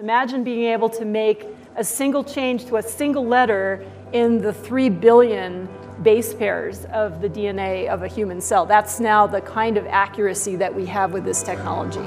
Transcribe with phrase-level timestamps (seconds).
[0.00, 4.88] Imagine being able to make a single change to a single letter in the 3
[4.88, 5.68] billion
[6.02, 8.66] base pairs of the DNA of a human cell.
[8.66, 12.00] That's now the kind of accuracy that we have with this technology.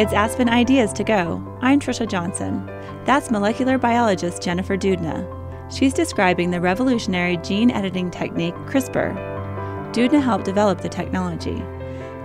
[0.00, 1.42] It's Aspen Ideas to Go.
[1.60, 2.64] I'm Trisha Johnson.
[3.04, 5.26] That's molecular biologist Jennifer Doudna.
[5.74, 9.92] She's describing the revolutionary gene editing technique CRISPR.
[9.92, 11.60] Doudna helped develop the technology.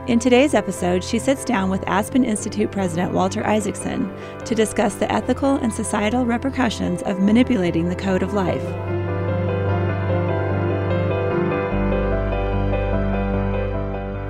[0.05, 4.13] In today's episode, she sits down with Aspen Institute President Walter Isaacson
[4.43, 8.61] to discuss the ethical and societal repercussions of manipulating the code of life.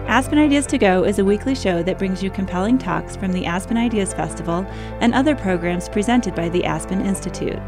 [0.08, 3.48] Aspen Ideas to Go is a weekly show that brings you compelling talks from the
[3.48, 4.68] Aspen Ideas Festival
[5.00, 7.60] and other programs presented by the Aspen Institute.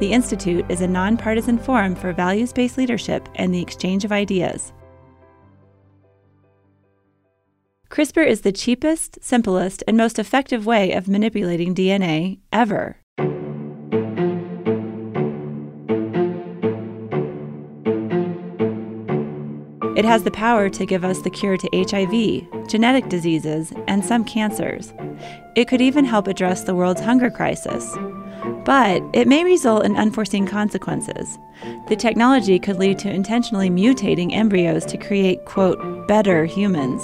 [0.00, 4.72] The Institute is a nonpartisan forum for values based leadership and the exchange of ideas.
[7.92, 12.96] CRISPR is the cheapest, simplest, and most effective way of manipulating DNA ever.
[19.94, 24.24] It has the power to give us the cure to HIV, genetic diseases, and some
[24.24, 24.94] cancers.
[25.54, 27.94] It could even help address the world's hunger crisis.
[28.64, 31.38] But it may result in unforeseen consequences.
[31.88, 37.02] The technology could lead to intentionally mutating embryos to create, quote, better humans.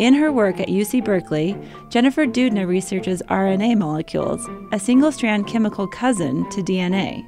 [0.00, 1.54] In her work at UC Berkeley,
[1.90, 7.26] Jennifer Doudna researches RNA molecules, a single strand chemical cousin to DNA.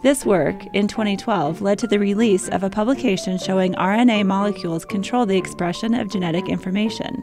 [0.00, 5.26] This work, in 2012, led to the release of a publication showing RNA molecules control
[5.26, 7.22] the expression of genetic information.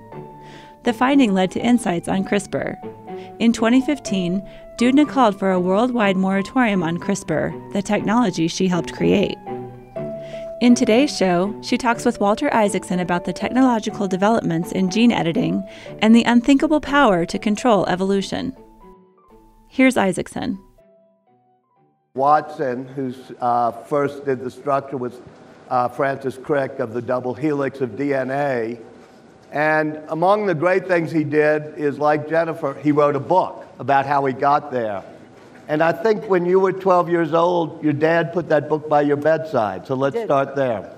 [0.84, 2.78] The finding led to insights on CRISPR.
[3.40, 4.48] In 2015,
[4.78, 9.36] Doudna called for a worldwide moratorium on CRISPR, the technology she helped create.
[10.62, 15.62] In today's show, she talks with Walter Isaacson about the technological developments in gene editing
[16.00, 18.56] and the unthinkable power to control evolution.
[19.68, 20.58] Here's Isaacson.
[22.14, 25.20] Watson, who uh, first did the structure, was
[25.70, 28.80] uh, Francis Crick of the double helix of DNA.
[29.52, 34.06] And among the great things he did is, like Jennifer, he wrote a book about
[34.06, 35.04] how he got there.
[35.68, 39.02] And I think when you were 12 years old, your dad put that book by
[39.02, 39.88] your bedside.
[39.88, 40.92] So let's start there.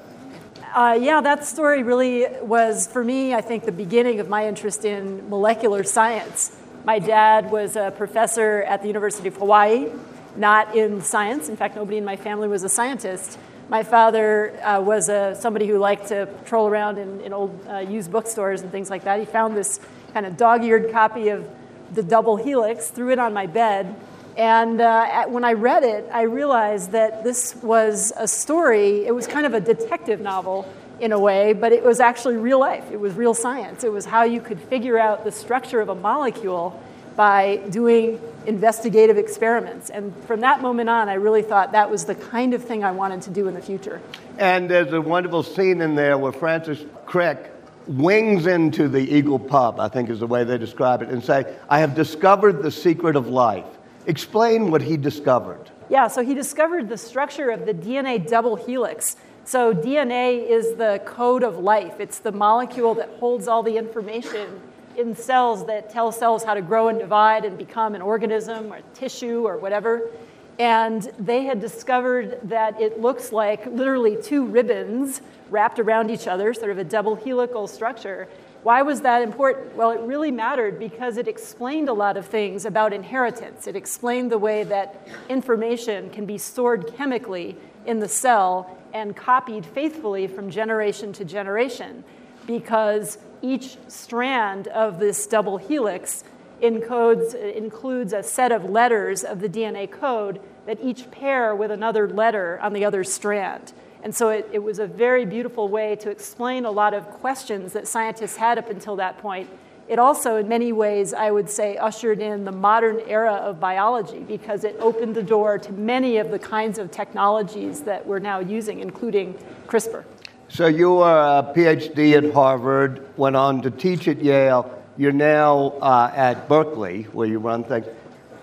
[0.75, 4.83] Uh, yeah, that story really was, for me, I think, the beginning of my interest
[4.83, 6.55] in molecular science.
[6.83, 9.89] My dad was a professor at the University of Hawaii,
[10.35, 11.47] not in science.
[11.47, 13.39] In fact, nobody in my family was a scientist.
[13.69, 17.79] My father uh, was a, somebody who liked to troll around in, in old uh,
[17.79, 19.19] used bookstores and things like that.
[19.19, 19.79] He found this
[20.13, 21.49] kind of dog eared copy of
[21.93, 23.95] the double helix, threw it on my bed,
[24.37, 29.25] and uh, when I read it, I realized that this was a story, it was
[29.25, 32.91] kind of a detective novel in a way, but it was actually real life.
[32.91, 33.83] It was real science.
[33.83, 36.81] It was how you could figure out the structure of a molecule
[37.15, 39.89] by doing investigative experiments.
[39.89, 42.91] And from that moment on, I really thought that was the kind of thing I
[42.91, 43.99] wanted to do in the future.
[44.37, 47.51] And there's a wonderful scene in there where Francis Crick
[47.87, 51.55] wings into the Eagle Pub, I think is the way they describe it, and say,
[51.69, 53.65] I have discovered the secret of life.
[54.07, 55.69] Explain what he discovered.
[55.89, 59.17] Yeah, so he discovered the structure of the DNA double helix.
[59.43, 64.61] So, DNA is the code of life, it's the molecule that holds all the information
[64.97, 68.79] in cells that tell cells how to grow and divide and become an organism or
[68.93, 70.09] tissue or whatever.
[70.57, 76.53] And they had discovered that it looks like literally two ribbons wrapped around each other,
[76.53, 78.27] sort of a double helical structure.
[78.67, 79.77] Why was that important?
[79.77, 83.65] Well, it really mattered because it explained a lot of things about inheritance.
[83.65, 89.65] It explained the way that information can be stored chemically in the cell and copied
[89.65, 92.03] faithfully from generation to generation
[92.45, 96.25] because each strand of this double helix
[96.61, 102.09] encodes, includes a set of letters of the DNA code that each pair with another
[102.09, 103.71] letter on the other strand.
[104.07, 107.73] And so it, it was a very beautiful way to explain a lot of questions
[107.73, 109.49] that scientists had up until that point.
[109.89, 114.19] It also, in many ways, I would say, ushered in the modern era of biology
[114.19, 118.39] because it opened the door to many of the kinds of technologies that we're now
[118.39, 119.33] using, including
[119.67, 120.05] CRISPR.
[120.47, 124.71] So you are a PhD at Harvard, went on to teach at Yale.
[124.95, 127.87] You're now uh, at Berkeley, where you run things.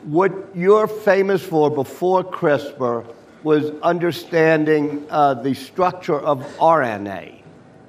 [0.02, 3.06] What you're famous for before CRISPR
[3.44, 7.42] was understanding uh, the structure of RNA,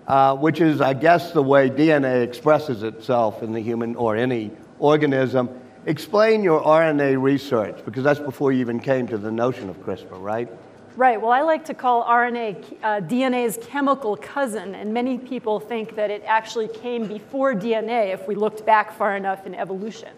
[0.05, 4.51] uh, which is, I guess, the way DNA expresses itself in the human or any
[4.79, 5.49] organism.
[5.85, 10.21] Explain your RNA research, because that's before you even came to the notion of CRISPR,
[10.21, 10.49] right?
[10.97, 11.21] Right.
[11.21, 16.11] Well, I like to call RNA uh, DNA's chemical cousin, and many people think that
[16.11, 20.09] it actually came before DNA if we looked back far enough in evolution.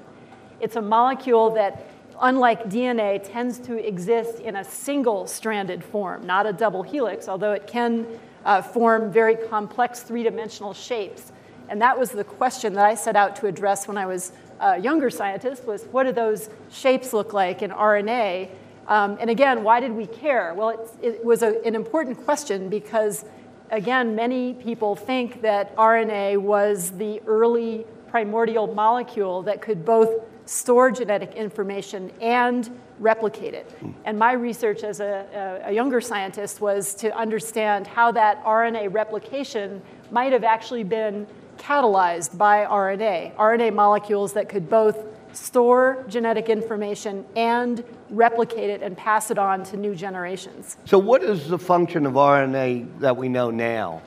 [0.59, 6.45] It's a molecule that, unlike DNA, tends to exist in a single stranded form, not
[6.45, 8.05] a double helix, although it can
[8.45, 11.31] uh, form very complex three dimensional shapes.
[11.69, 14.79] And that was the question that I set out to address when I was a
[14.79, 18.49] younger scientist was what do those shapes look like in RNA?
[18.87, 20.53] Um, and again, why did we care?
[20.53, 23.25] Well, it was a, an important question because,
[23.69, 30.91] again, many people think that RNA was the early primordial molecule that could both store
[30.91, 33.77] genetic information and replicate it.
[34.05, 39.81] And my research as a, a, younger scientist was to understand how that RNA replication
[40.09, 41.27] might have actually been
[41.57, 48.97] catalyzed by RNA, RNA molecules that could both store genetic information and replicate it and
[48.97, 50.77] pass it on to new generations.
[50.85, 54.01] So, what is the function of RNA that we know now?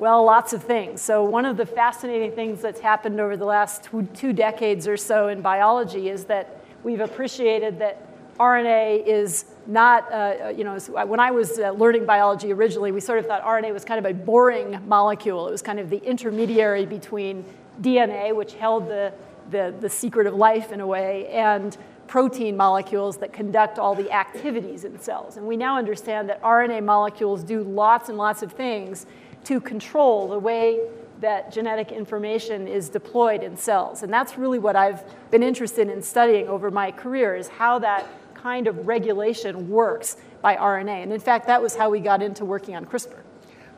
[0.00, 1.02] Well, lots of things.
[1.02, 5.28] So, one of the fascinating things that's happened over the last two, decades or so
[5.28, 8.06] in biology is that we've appreciated that
[8.38, 13.18] RNA is not, uh, you know, when I was uh, learning biology originally, we sort
[13.18, 15.46] of thought RNA was kind of a boring molecule.
[15.48, 17.44] It was kind of the intermediary between
[17.82, 19.12] DNA, which held the,
[19.50, 21.76] the, the secret of life in a way, and
[22.06, 25.36] protein molecules that conduct all the activities in cells.
[25.36, 29.04] And we now understand that RNA molecules do lots and lots of things
[29.44, 30.80] to control the way
[31.20, 34.02] that genetic information is deployed in cells.
[34.02, 38.06] And that's really what I've been interested in studying over my career is how that
[38.34, 41.02] kind of regulation works by RNA.
[41.02, 43.18] And in fact, that was how we got into working on CRISPR.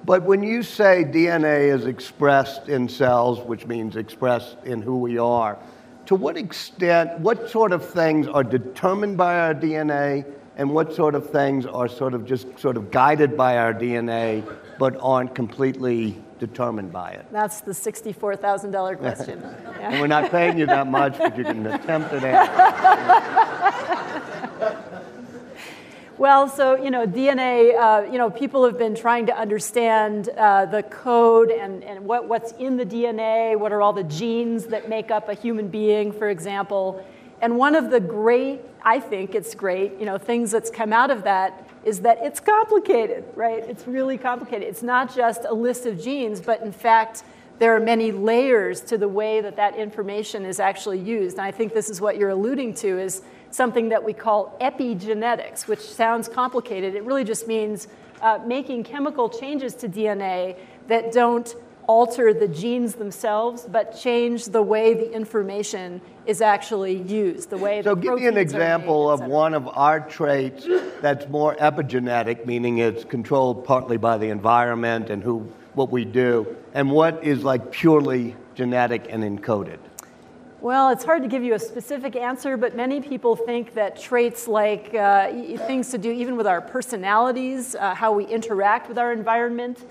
[0.04, 5.18] But when you say DNA is expressed in cells, which means expressed in who we
[5.18, 5.58] are,
[6.06, 10.24] to what extent, what sort of things are determined by our DNA
[10.62, 14.48] and what sort of things are sort of just sort of guided by our DNA
[14.78, 17.26] but aren't completely determined by it?
[17.32, 19.40] That's the $64,000 question.
[19.40, 19.90] yeah.
[19.90, 22.22] and we're not paying you that much, but you can attempt it.
[26.16, 30.66] Well, so, you know, DNA, uh, you know, people have been trying to understand uh,
[30.66, 34.88] the code and, and what, what's in the DNA, what are all the genes that
[34.88, 37.04] make up a human being, for example.
[37.42, 41.10] And one of the great, I think it's great, you know, things that's come out
[41.10, 43.64] of that is that it's complicated, right?
[43.68, 44.68] It's really complicated.
[44.68, 47.24] It's not just a list of genes, but in fact,
[47.58, 51.36] there are many layers to the way that that information is actually used.
[51.36, 55.66] And I think this is what you're alluding to is something that we call epigenetics,
[55.66, 56.94] which sounds complicated.
[56.94, 57.88] It really just means
[58.20, 60.56] uh, making chemical changes to DNA
[60.86, 61.54] that don't
[61.92, 67.82] alter the genes themselves, but change the way the information is actually used, the way
[67.82, 70.66] so give me an example made, of one of our traits
[71.02, 75.40] that's more epigenetic, meaning it's controlled partly by the environment and who,
[75.74, 79.78] what we do, and what is like purely genetic and encoded.
[80.62, 84.48] Well, it's hard to give you a specific answer, but many people think that traits
[84.48, 85.30] like uh,
[85.66, 89.84] things to do even with our personalities, uh, how we interact with our environment,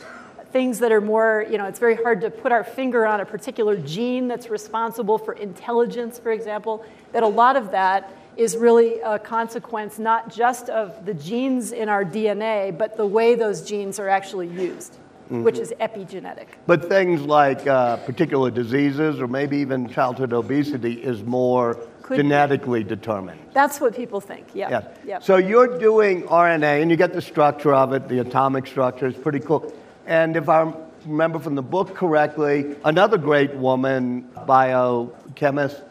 [0.52, 3.26] things that are more, you know, it's very hard to put our finger on a
[3.26, 9.00] particular gene that's responsible for intelligence, for example, that a lot of that is really
[9.02, 14.00] a consequence not just of the genes in our DNA, but the way those genes
[14.00, 14.98] are actually used.
[15.26, 15.44] Mm-hmm.
[15.44, 16.48] Which is epigenetic.
[16.68, 22.84] But things like uh, particular diseases or maybe even childhood obesity is more Could genetically
[22.84, 22.90] be.
[22.90, 23.40] determined.
[23.54, 24.70] That's what people think, yeah.
[24.70, 24.88] yeah.
[25.06, 25.24] Yep.
[25.24, 29.18] So you're doing RNA and you get the structure of it, the atomic structure, it's
[29.18, 29.74] pretty cool.
[30.12, 30.74] And if I
[31.06, 35.82] remember from the book correctly, another great woman, biochemist,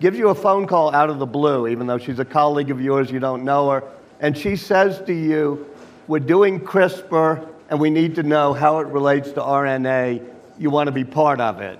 [0.00, 2.78] gives you a phone call out of the blue, even though she's a colleague of
[2.78, 3.82] yours, you don't know her.
[4.20, 5.66] And she says to you,
[6.08, 10.28] We're doing CRISPR and we need to know how it relates to RNA.
[10.58, 11.78] You want to be part of it.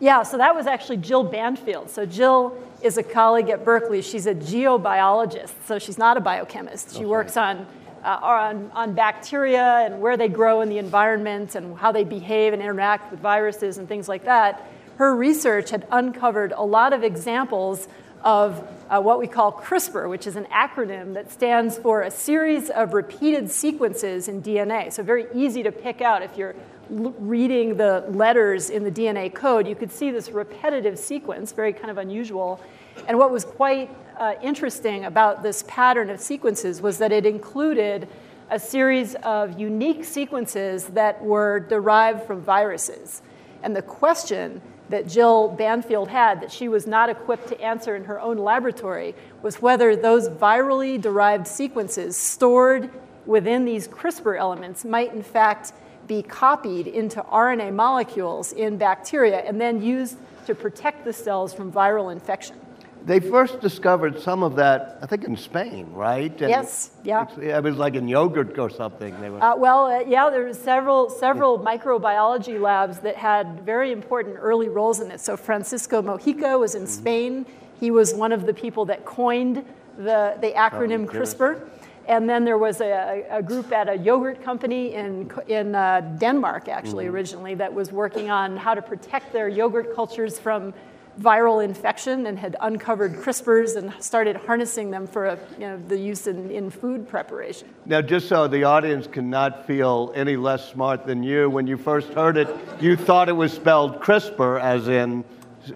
[0.00, 1.90] Yeah, so that was actually Jill Banfield.
[1.90, 4.00] So Jill is a colleague at Berkeley.
[4.00, 6.92] She's a geobiologist, so she's not a biochemist.
[6.92, 7.04] She okay.
[7.04, 7.66] works on
[8.04, 12.52] uh, on, on bacteria and where they grow in the environment and how they behave
[12.52, 14.68] and interact with viruses and things like that,
[14.98, 17.88] her research had uncovered a lot of examples
[18.22, 22.70] of uh, what we call CRISPR, which is an acronym that stands for a series
[22.70, 24.92] of repeated sequences in DNA.
[24.92, 26.54] So, very easy to pick out if you're
[26.90, 29.68] l- reading the letters in the DNA code.
[29.68, 32.60] You could see this repetitive sequence, very kind of unusual.
[33.06, 38.08] And what was quite uh, interesting about this pattern of sequences was that it included
[38.50, 43.22] a series of unique sequences that were derived from viruses.
[43.62, 44.60] And the question
[44.90, 49.14] that Jill Banfield had that she was not equipped to answer in her own laboratory
[49.42, 52.90] was whether those virally derived sequences stored
[53.26, 55.72] within these CRISPR elements might in fact
[56.06, 61.72] be copied into RNA molecules in bacteria and then used to protect the cells from
[61.72, 62.56] viral infection.
[63.04, 66.32] They first discovered some of that, I think, in Spain, right?
[66.40, 67.26] And yes, yeah.
[67.38, 69.20] It was like in yogurt or something.
[69.20, 69.44] They were...
[69.44, 74.70] Uh, well, uh, yeah, there were several, several microbiology labs that had very important early
[74.70, 75.20] roles in it.
[75.20, 76.90] So Francisco Mojica was in mm-hmm.
[76.90, 77.46] Spain.
[77.78, 79.56] He was one of the people that coined
[79.98, 81.68] the, the acronym oh, CRISPR.
[82.06, 86.68] And then there was a, a, group at a yogurt company in, in uh, Denmark,
[86.68, 90.74] actually, mm originally, that was working on how to protect their yogurt cultures from
[91.20, 95.98] viral infection and had uncovered CRISPRs and started harnessing them for a, you know, the
[95.98, 97.68] use in, in food preparation.
[97.86, 102.08] Now, just so the audience cannot feel any less smart than you, when you first
[102.14, 102.48] heard it,
[102.80, 105.24] you thought it was spelled CRISPR, as in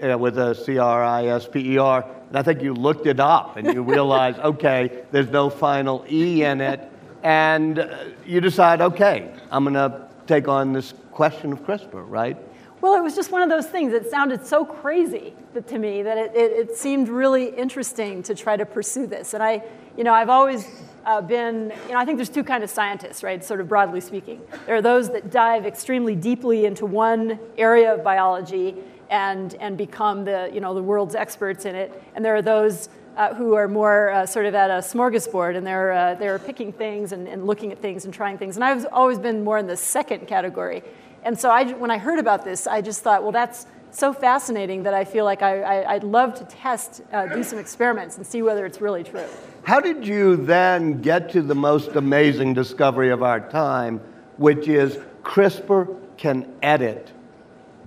[0.02, 2.04] uh, with a C R I S P E R.
[2.28, 6.42] And I think you looked it up and you realized, okay, there's no final E
[6.45, 6.90] in it.
[7.23, 12.37] And uh, you decide, okay, I'm going to take on this question of CRISPR, right?
[12.80, 13.92] Well, it was just one of those things.
[13.92, 15.35] It sounded so crazy
[15.66, 19.35] to me that it, it, it seemed really interesting to try to pursue this.
[19.35, 19.64] And I,
[19.97, 20.64] you know, I've always
[21.04, 24.00] uh, been, you know, I think there's two kinds of scientists, right, sort of broadly
[24.00, 24.40] speaking.
[24.66, 28.76] There are those that dive extremely deeply into one area of biology
[29.11, 32.00] and, and become the, you know, the world's experts in it.
[32.14, 35.66] And there are those uh, who are more uh, sort of at a smorgasbord and
[35.66, 38.54] they're, uh, they're picking things and, and looking at things and trying things.
[38.54, 40.85] And I've always been more in the second category.
[41.25, 44.82] And so I, when I heard about this, I just thought, well, that's so fascinating
[44.82, 48.42] that I feel like I, would love to test, uh, do some experiments and see
[48.42, 49.25] whether it's really true.
[49.62, 54.00] How did you then get to the most amazing discovery of our time,
[54.37, 57.12] which is CRISPR can edit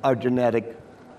[0.03, 0.77] our genetic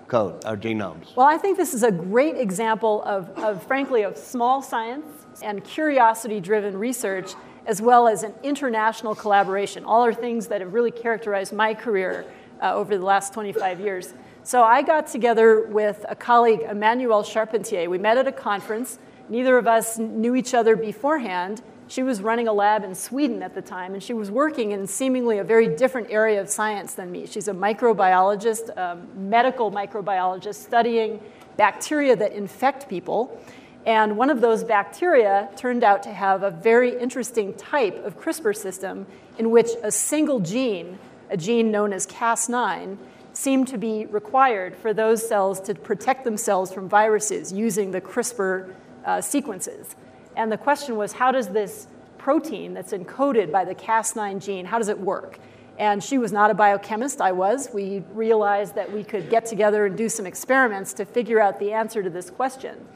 [0.08, 1.14] code, our genomes?
[1.16, 5.06] Well, I think this is a great example of, of frankly, of small science
[5.42, 7.32] and curiosity driven research
[7.66, 9.84] as well as an international collaboration.
[9.84, 12.24] All are things that have really characterized my career
[12.60, 14.14] uh, over the last 25 years.
[14.44, 17.88] So I got together with a colleague, Emmanuelle Charpentier.
[17.88, 18.98] We met at a conference.
[19.28, 21.62] Neither of us knew each other beforehand.
[21.86, 24.86] She was running a lab in Sweden at the time, and she was working in
[24.86, 27.26] seemingly a very different area of science than me.
[27.26, 31.20] She's a microbiologist, a medical microbiologist, studying
[31.56, 33.40] bacteria that infect people.
[33.84, 38.56] And one of those bacteria turned out to have a very interesting type of CRISPR
[38.56, 39.06] system
[39.38, 40.98] in which a single gene,
[41.30, 42.96] a gene known as Cas9,
[43.32, 48.74] seemed to be required for those cells to protect themselves from viruses using the CRISPR
[49.04, 49.96] uh, sequences.
[50.36, 54.78] And the question was, how does this protein that's encoded by the Cas9 gene, how
[54.78, 55.38] does it work?
[55.78, 57.68] And she was not a biochemist, I was.
[57.72, 61.72] We realized that we could get together and do some experiments to figure out the
[61.72, 62.86] answer to this question.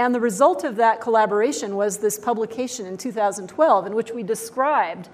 [0.00, 5.10] And the result of that collaboration was this publication in 2012 in which we described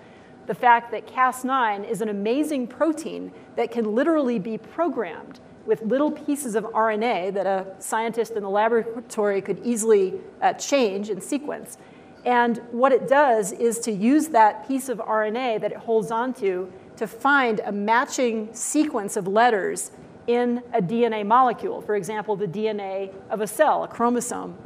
[0.47, 6.13] the fact that Cas9 is an amazing protein that can literally be programmed with little
[6.13, 11.79] pieces of RNA that a scientist in the laboratory could easily uh, change and sequence.
[12.25, 16.71] And what it does is to use that piece of RNA that it holds onto
[16.97, 19.91] to find a matching sequence of letters
[20.29, 24.57] in a DNA molecule, for example, the DNA of a cell, a chromosome.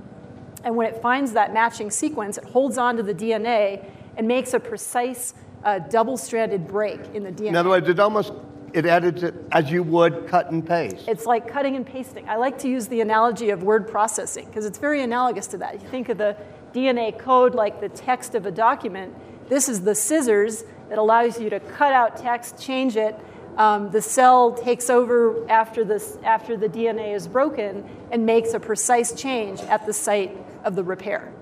[0.64, 3.84] And when it finds that matching sequence, it holds onto the DNA
[4.16, 7.48] and makes a precise uh, double-stranded break in the DNA.
[7.48, 8.32] In other words, it almost
[8.72, 11.08] it edits it as you would cut and paste.
[11.08, 12.28] It's like cutting and pasting.
[12.28, 15.82] I like to use the analogy of word processing because it's very analogous to that.
[15.82, 16.36] You think of the
[16.72, 19.12] DNA code like the text of a document.
[19.48, 23.18] This is the scissors that allows you to cut out text, change it,
[23.56, 28.60] um, the cell takes over after, this, after the DNA is broken and makes a
[28.60, 31.32] precise change at the site of the repair.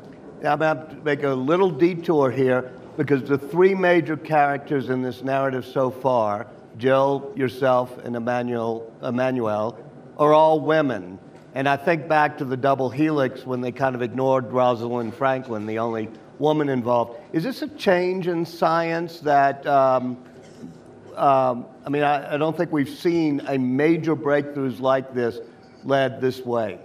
[0.42, 5.02] Yeah, I'm going to make a little detour here because the three major characters in
[5.02, 6.46] this narrative so far,
[6.76, 9.76] Jill, yourself, and Emmanuel, Emmanuelle,
[10.16, 11.18] are all women.
[11.54, 15.66] And I think back to the double helix when they kind of ignored Rosalind Franklin,
[15.66, 16.08] the only
[16.38, 17.18] woman involved.
[17.32, 20.18] Is this a change in science that um,
[21.18, 25.40] um, I mean, I, I, don't think we've seen a major breakthroughs like this
[25.82, 26.78] led this way.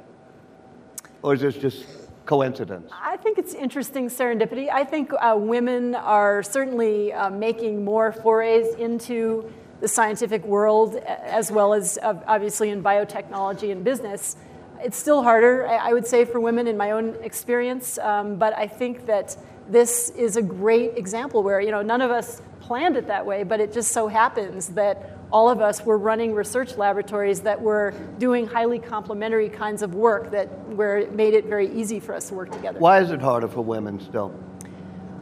[1.21, 1.85] Or is this just
[2.25, 2.89] coincidence?
[3.01, 4.69] I think it's interesting serendipity.
[4.69, 9.51] I think uh, women are certainly uh, making more forays into
[9.81, 14.37] the scientific world, as well as uh, obviously in biotechnology and business.
[14.81, 18.67] It's still harder, I would say, for women in my own experience, um, but I
[18.67, 19.35] think that
[19.69, 23.43] this is a great example where you know none of us planned it that way,
[23.43, 27.91] but it just so happens that all of us were running research laboratories that were
[28.19, 32.29] doing highly complementary kinds of work that where it made it very easy for us
[32.29, 32.77] to work together.
[32.79, 34.31] Why is it harder for women still?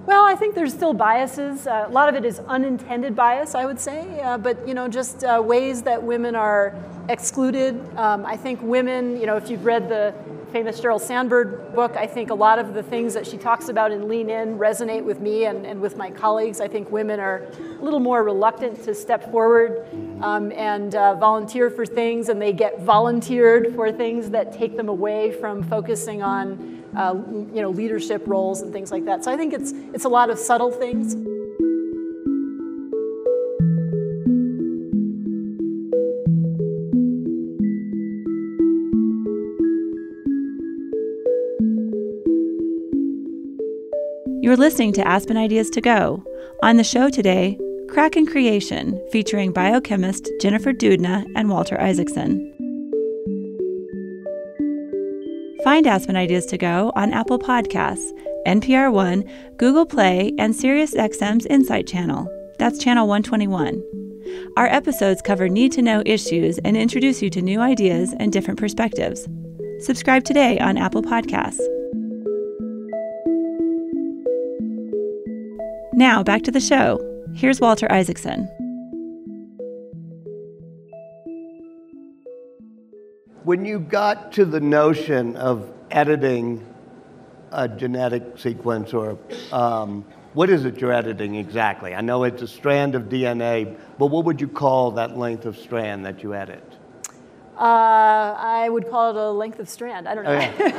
[0.05, 1.65] Well, I think there's still biases.
[1.65, 4.89] Uh, a lot of it is unintended bias, I would say, uh, but you know,
[4.89, 6.75] just uh, ways that women are
[7.07, 7.79] excluded.
[7.97, 10.13] Um, I think women, you know, if you've read the
[10.51, 13.91] famous Sheryl Sandberg book, I think a lot of the things that she talks about
[13.91, 16.59] in Lean In resonate with me and, and with my colleagues.
[16.59, 19.87] I think women are a little more reluctant to step forward
[20.21, 24.89] um, and uh, volunteer for things, and they get volunteered for things that take them
[24.89, 27.15] away from focusing on uh,
[27.53, 29.23] you know, leadership roles and things like that.
[29.23, 31.15] So I think it's, it's a lot of subtle things.
[44.51, 46.25] You're listening to Aspen Ideas to Go.
[46.61, 52.35] On the show today, Crack in Creation, featuring biochemist Jennifer Doudna and Walter Isaacson.
[55.63, 58.11] Find Aspen Ideas to Go on Apple Podcasts,
[58.45, 59.23] NPR One,
[59.55, 62.27] Google Play, and SiriusXM's Insight Channel.
[62.59, 63.81] That's Channel 121.
[64.57, 68.59] Our episodes cover need to know issues and introduce you to new ideas and different
[68.59, 69.29] perspectives.
[69.79, 71.80] Subscribe today on Apple Podcasts.
[75.93, 76.99] Now, back to the show.
[77.33, 78.45] Here's Walter Isaacson.
[83.43, 86.65] When you got to the notion of editing
[87.51, 89.17] a genetic sequence, or
[89.51, 91.93] um, what is it you're editing exactly?
[91.93, 95.57] I know it's a strand of DNA, but what would you call that length of
[95.57, 96.63] strand that you edit?
[97.57, 100.07] Uh, I would call it a length of strand.
[100.07, 100.31] I don't know.
[100.31, 100.53] Okay.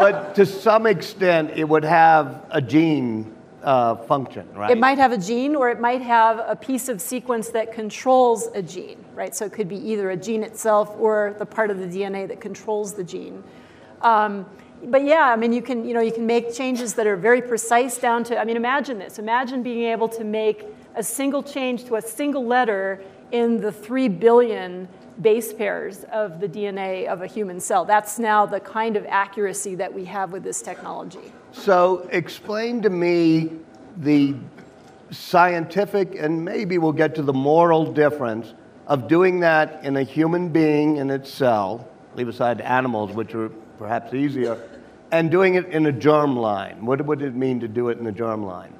[0.00, 4.70] but to some extent, it would have a gene uh, function, right?
[4.70, 8.48] It might have a gene or it might have a piece of sequence that controls
[8.54, 9.34] a gene, right?
[9.34, 12.40] So it could be either a gene itself or the part of the DNA that
[12.40, 13.42] controls the gene.
[14.02, 14.46] Um,
[14.84, 17.42] but yeah, I mean, you can, you know, you can make changes that are very
[17.42, 19.18] precise down to, I mean, imagine this.
[19.18, 20.64] Imagine being able to make
[20.94, 24.88] a single change to a single letter in the three billion
[25.20, 27.84] base pairs of the DNA of a human cell.
[27.84, 31.32] That's now the kind of accuracy that we have with this technology.
[31.52, 33.50] So, explain to me
[33.96, 34.34] the
[35.10, 38.54] scientific and maybe we'll get to the moral difference
[38.86, 43.48] of doing that in a human being in its cell, leave aside animals, which are
[43.78, 44.60] perhaps easier,
[45.12, 46.84] and doing it in a germ line.
[46.84, 48.72] What would it mean to do it in a germ line?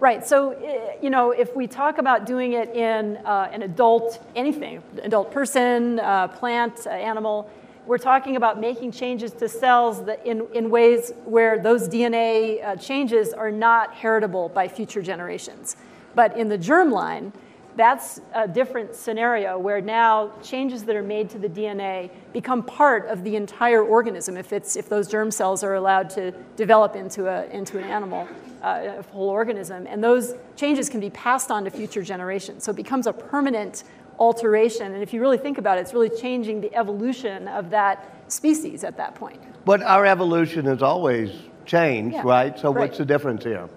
[0.00, 0.24] Right.
[0.24, 4.80] So, eh, you know, if we talk about doing it in uh, an adult anything,
[5.02, 7.50] adult person, uh, plant, uh, animal,
[7.88, 13.32] we're talking about making changes to cells in, in ways where those DNA uh, changes
[13.32, 15.74] are not heritable by future generations.
[16.14, 17.32] But in the germline,
[17.76, 23.06] that's a different scenario where now changes that are made to the DNA become part
[23.06, 27.26] of the entire organism if, it's, if those germ cells are allowed to develop into,
[27.26, 28.28] a, into an animal,
[28.62, 29.86] uh, a whole organism.
[29.86, 32.64] And those changes can be passed on to future generations.
[32.64, 33.84] So it becomes a permanent
[34.18, 34.92] alteration.
[34.94, 38.84] And if you really think about it, it's really changing the evolution of that species
[38.84, 39.40] at that point.
[39.64, 41.30] But our evolution has always
[41.64, 42.58] changed, Yeah, right?
[42.58, 42.82] So right.
[42.82, 43.68] what's the difference here?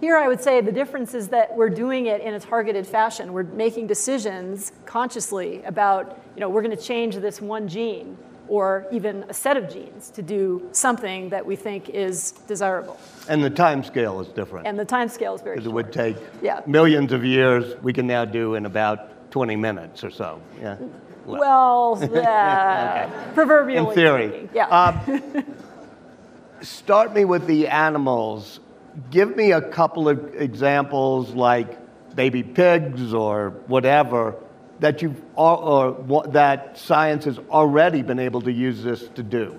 [0.00, 3.32] Here, I would say the difference is that we're doing it in a targeted fashion.
[3.32, 8.86] We're making decisions consciously about, you know, we're going to change this one gene or
[8.92, 12.98] even a set of genes to do something that we think is desirable.
[13.28, 14.66] And the time scale is different.
[14.66, 16.60] And the time scale is very Because it would take Yeah.
[16.66, 20.40] millions of years, we can now do in about 20 minutes or so.
[20.58, 20.78] Yeah.
[21.26, 24.28] Well, uh, proverbially in theory.
[24.28, 24.50] speaking.
[24.54, 24.66] Yeah.
[24.68, 25.42] Uh,
[26.62, 28.60] start me with the animals.
[29.10, 34.36] Give me a couple of examples, like baby pigs or whatever,
[34.80, 39.54] that you've or, or that science has already been able to use this to do.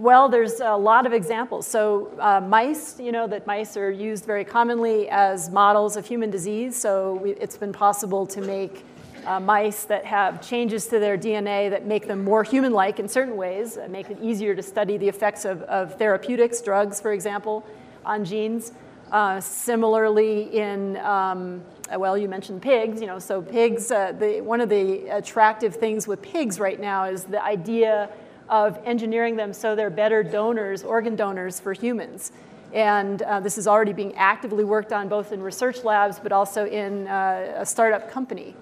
[0.00, 1.66] Well, there's a lot of examples.
[1.66, 6.30] So, uh, mice, you know, that mice are used very commonly as models of human
[6.30, 6.74] disease.
[6.74, 8.86] So, we, it's been possible to make
[9.26, 13.08] uh, mice that have changes to their DNA that make them more human like in
[13.08, 17.12] certain ways, uh, make it easier to study the effects of, of therapeutics, drugs, for
[17.12, 17.66] example,
[18.02, 18.72] on genes.
[19.12, 21.62] Uh, similarly, in um,
[21.94, 23.02] uh, well, you mentioned pigs.
[23.02, 23.90] You know, so pigs.
[23.90, 28.08] Uh, the, one of the attractive things with pigs right now is the idea
[28.50, 32.32] of engineering them so they're better donors, organ donors for humans.
[32.74, 36.66] And uh, this is already being actively worked on both in research labs but also
[36.66, 38.54] in uh, a startup company.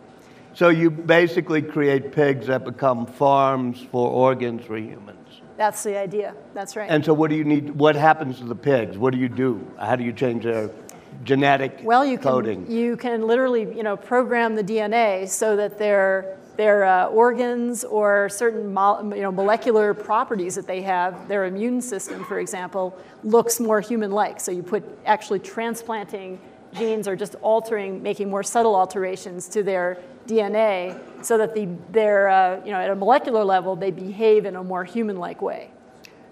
[0.54, 5.40] So you basically create pigs that become farms for organs for humans.
[5.56, 6.34] That's the idea.
[6.54, 6.88] That's right.
[6.90, 7.70] And so what do you need?
[7.70, 8.96] What happens to the pigs?
[8.96, 9.66] What do you do?
[9.78, 10.70] How do you change their
[11.24, 12.70] genetic well, you can, coding?
[12.70, 18.28] You can literally, you know, program the DNA so that their their uh, organs or
[18.28, 23.60] certain mo- you know, molecular properties that they have, their immune system, for example, looks
[23.60, 24.40] more human-like.
[24.40, 26.40] So you put actually transplanting
[26.74, 32.28] genes or just altering, making more subtle alterations to their DNA so that the, they're,
[32.28, 35.70] uh, you know, at a molecular level, they behave in a more human-like way.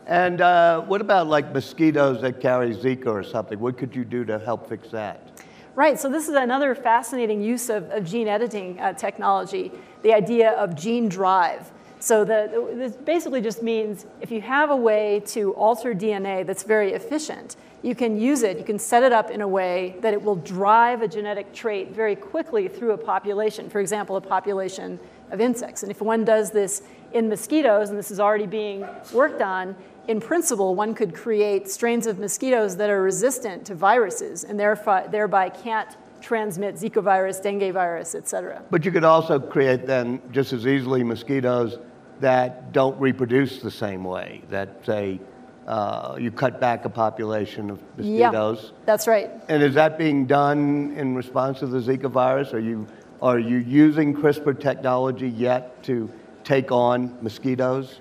[0.09, 3.61] And uh, what about like mosquitoes that carry Zika or something?
[3.61, 5.41] What could you do to help fix that?
[5.77, 10.53] Right, so this is another fascinating use of, of gene editing uh, technology, the idea
[10.53, 11.71] of gene drive.
[12.01, 16.63] So the, this basically just means if you have a way to alter DNA that's
[16.63, 20.15] very efficient, you can use it, you can set it up in a way that
[20.15, 24.99] it will drive a genetic trait very quickly through a population, for example, a population
[25.31, 25.83] of insects.
[25.83, 29.77] And if one does this in mosquitoes, and this is already being worked on,
[30.09, 35.07] in principle, one could create strains of mosquitoes that are resistant to viruses and thereby,
[35.07, 38.63] thereby can't transmit Zika virus, dengue virus, et cetera.
[38.71, 41.79] But you could also create then just as easily mosquitoes
[42.21, 45.21] that don't reproduce the same way, that say
[45.67, 48.73] uh, you cut back a population of mosquitoes.
[48.73, 49.31] Yeah, that's right.
[49.49, 52.55] And is that being done in response to the Zika virus?
[52.55, 52.87] Are you,
[53.21, 56.11] are you using CRISPR technology yet to
[56.45, 58.01] take on mosquitoes?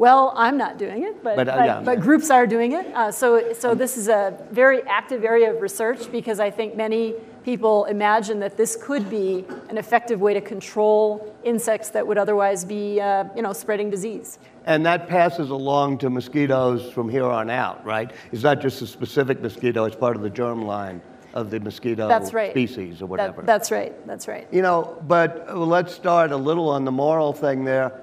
[0.00, 1.80] Well, I'm not doing it, but, But, uh, but, yeah.
[1.84, 2.86] but groups are doing it.
[2.94, 7.12] Uh, so, so this is a very active area of research because I think many
[7.44, 12.64] people imagine that this could be an effective way to control insects that would otherwise
[12.64, 14.38] be, uh, you know, spreading disease.
[14.64, 18.10] And that passes along to mosquitoes from here on out, right?
[18.32, 21.02] It's not just a specific mosquito, it's part of the germline
[21.34, 22.52] of the mosquito That's right.
[22.52, 23.42] species or That- whatever.
[23.42, 23.94] that's right.
[24.06, 24.48] That's right.
[24.50, 28.00] You know, but let's start a little on the moral thing there.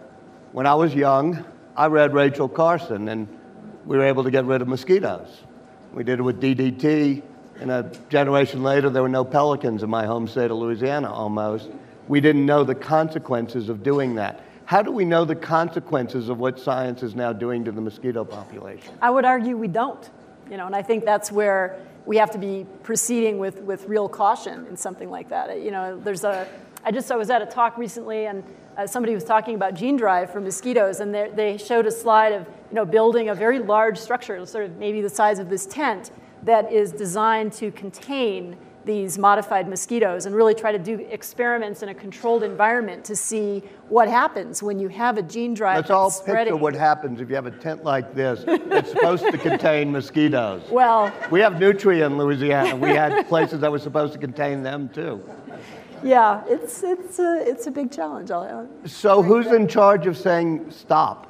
[0.51, 1.43] When I was young,
[1.77, 3.27] I read Rachel Carson, and
[3.85, 5.27] we were able to get rid of mosquitoes.
[5.93, 7.21] We did it with DDT,
[7.59, 11.69] and a generation later, there were no pelicans in my home state of Louisiana almost.
[12.07, 14.41] We didn't know the consequences of doing that.
[14.65, 18.25] How do we know the consequences of what science is now doing to the mosquito
[18.25, 18.95] population?
[18.99, 20.09] I would argue we don't.
[20.49, 24.09] You know, and I think that's where we have to be proceeding with, with real
[24.09, 25.61] caution in something like that.
[25.61, 26.47] You know, there's a,
[26.87, 28.45] I just, I was at a talk recently and
[28.77, 32.31] uh, somebody was talking about gene drive for mosquitoes and they- they showed a slide
[32.31, 35.65] of, you know, building a very large structure, sort of maybe the size of this
[35.65, 36.11] tent,
[36.43, 41.89] that is designed to contain these modified mosquitoes and really try to do experiments in
[41.89, 46.09] a controlled environment to see what happens when you have a gene drive Let's all
[46.09, 46.53] spreading.
[46.53, 50.61] picture what happens if you have a tent like this that's supposed to contain mosquitoes.
[50.71, 52.77] well, We have Nutria in Louisiana.
[52.77, 55.21] We had places that were supposed to contain them too.
[56.03, 58.31] Yeah, it's it's a it's a big challenge.
[58.31, 61.25] I'll- So who's in charge of saying stop?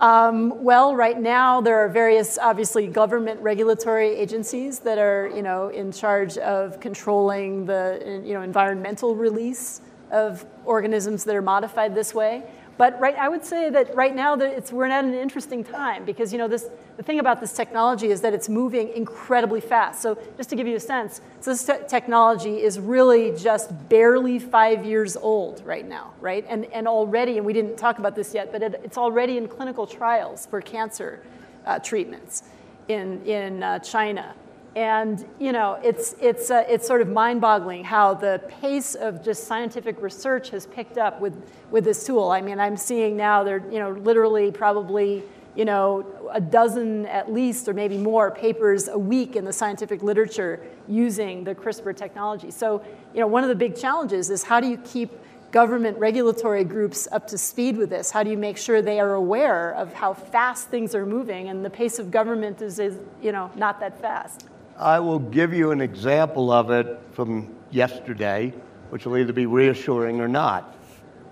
[0.00, 5.70] Um, well, right now there are various, obviously, government regulatory agencies that are, you know,
[5.70, 9.80] in charge of controlling the, you know, environmental release
[10.12, 12.44] of organisms that are modified this way.
[12.78, 16.04] But right, I would say that right now that it's, we're at an interesting time
[16.04, 20.00] because you know this, the thing about this technology is that it's moving incredibly fast.
[20.00, 24.38] So just to give you a sense, so this te- technology is really just barely
[24.38, 26.46] five years old right now, right?
[26.48, 29.48] And, and already, and we didn't talk about this yet, but it, it's already in
[29.48, 31.20] clinical trials for cancer
[31.66, 32.44] uh, treatments
[32.86, 34.34] in, in uh, China.
[34.76, 39.44] And you know, it's, it's, uh, it's sort of mind-boggling how the pace of just
[39.44, 41.34] scientific research has picked up with,
[41.70, 42.30] with this tool.
[42.30, 45.24] I mean, I'm seeing now there, you know, literally probably,
[45.56, 50.02] you know, a dozen at least, or maybe more, papers a week in the scientific
[50.02, 52.50] literature using the CRISPR technology.
[52.50, 55.10] So, you know, one of the big challenges is how do you keep
[55.50, 58.10] government regulatory groups up to speed with this?
[58.10, 61.48] How do you make sure they are aware of how fast things are moving?
[61.48, 64.46] And the pace of government is, is you know, not that fast.
[64.78, 68.54] I will give you an example of it from yesterday,
[68.90, 70.76] which will either be reassuring or not.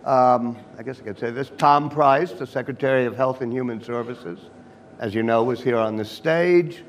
[0.04, 1.52] Um, I guess I could say this.
[1.56, 4.40] Tom Price, the Secretary of Health and Human Services,
[4.98, 6.82] as you know, was here on the stage.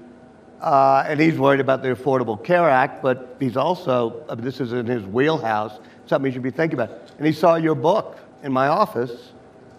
[0.59, 4.73] Uh, and he's worried about the Affordable Care Act, but he's also, uh, this is
[4.73, 7.11] in his wheelhouse, something he should be thinking about.
[7.19, 9.11] And he saw your book in my office,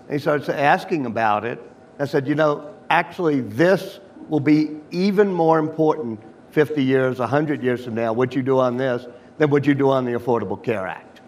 [0.06, 1.60] and he started asking about it.
[1.98, 7.84] I said, you know, actually, this will be even more important 50 years, 100 years
[7.84, 9.06] from now, what you do on this,
[9.38, 11.20] than what you do on the Affordable Care Act.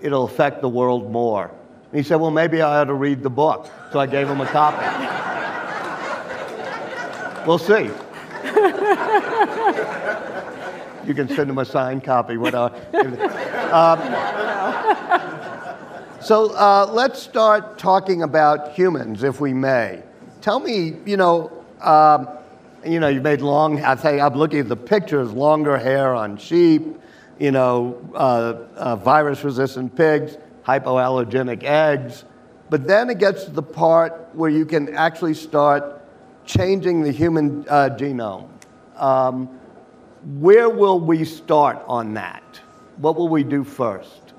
[0.00, 1.50] It'll affect the world more.
[1.90, 3.70] And he said, well, maybe I ought to read the book.
[3.92, 4.84] So I gave him a copy.
[7.46, 7.90] we'll see.
[11.06, 12.36] you can send him a signed copy.
[12.36, 13.98] Um,
[16.20, 20.02] so uh, let's start talking about humans, if we may.
[20.42, 21.50] Tell me, you know,
[21.80, 22.28] um,
[22.84, 26.36] you know, you made long, I think I'm looking at the pictures, longer hair on
[26.36, 26.82] sheep,
[27.38, 32.24] you know, uh, uh, virus resistant pigs, hypoallergenic eggs.
[32.70, 36.02] But then it gets to the part where you can actually start
[36.44, 38.48] changing the human uh, genome.
[38.96, 39.48] Um,
[40.40, 42.42] where will we start on that?
[42.96, 44.32] What will we do first?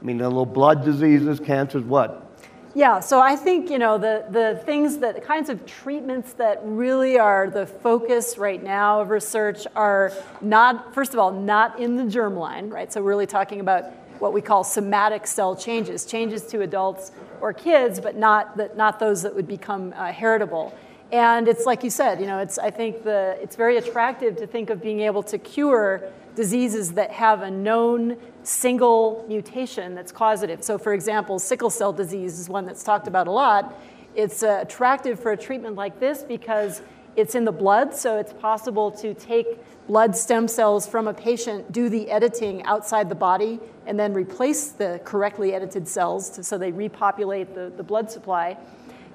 [0.00, 2.26] I mean, the little blood diseases, cancers, what?
[2.74, 6.60] Yeah, so I think you know the the things that the kinds of treatments that
[6.62, 11.96] really are the focus right now of research are not first of all not in
[11.96, 12.92] the germline, right?
[12.92, 13.86] So we're really talking about
[14.20, 19.00] what we call somatic cell changes, changes to adults or kids, but not that not
[19.00, 20.72] those that would become uh, heritable.
[21.10, 24.46] And it's like you said, you know, it's I think the it's very attractive to
[24.46, 26.02] think of being able to cure
[26.36, 30.62] diseases that have a known single mutation that's causative.
[30.64, 33.78] So, for example, sickle cell disease is one that's talked about a lot.
[34.14, 36.82] It's uh, attractive for a treatment like this because
[37.16, 39.46] it's in the blood, so it's possible to take
[39.86, 44.68] blood stem cells from a patient, do the editing outside the body, and then replace
[44.68, 48.56] the correctly edited cells to, so they repopulate the, the blood supply.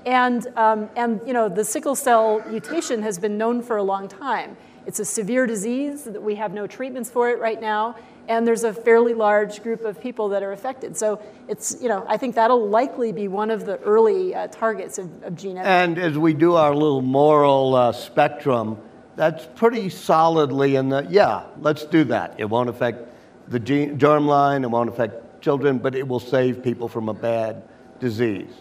[0.05, 4.07] And, um, and you know, the sickle cell mutation has been known for a long
[4.07, 4.57] time.
[4.85, 7.95] It's a severe disease that we have no treatments for it right now,
[8.27, 10.97] and there's a fairly large group of people that are affected.
[10.97, 14.97] So it's, you know, I think that'll likely be one of the early uh, targets
[14.97, 15.71] of, of gene editing.
[15.71, 18.77] And as we do our little moral uh, spectrum,
[19.15, 22.35] that's pretty solidly in the, yeah, let's do that.
[22.37, 23.07] It won't affect
[23.47, 27.63] the gene, germline, it won't affect children, but it will save people from a bad
[27.99, 28.51] disease.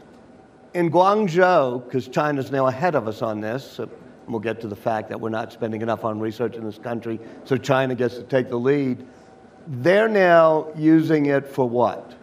[0.74, 3.88] In Guangzhou, because China's now ahead of us on this, so
[4.28, 7.18] we'll get to the fact that we're not spending enough on research in this country,
[7.44, 9.06] so China gets to take the lead.
[9.66, 12.14] They're now using it for what?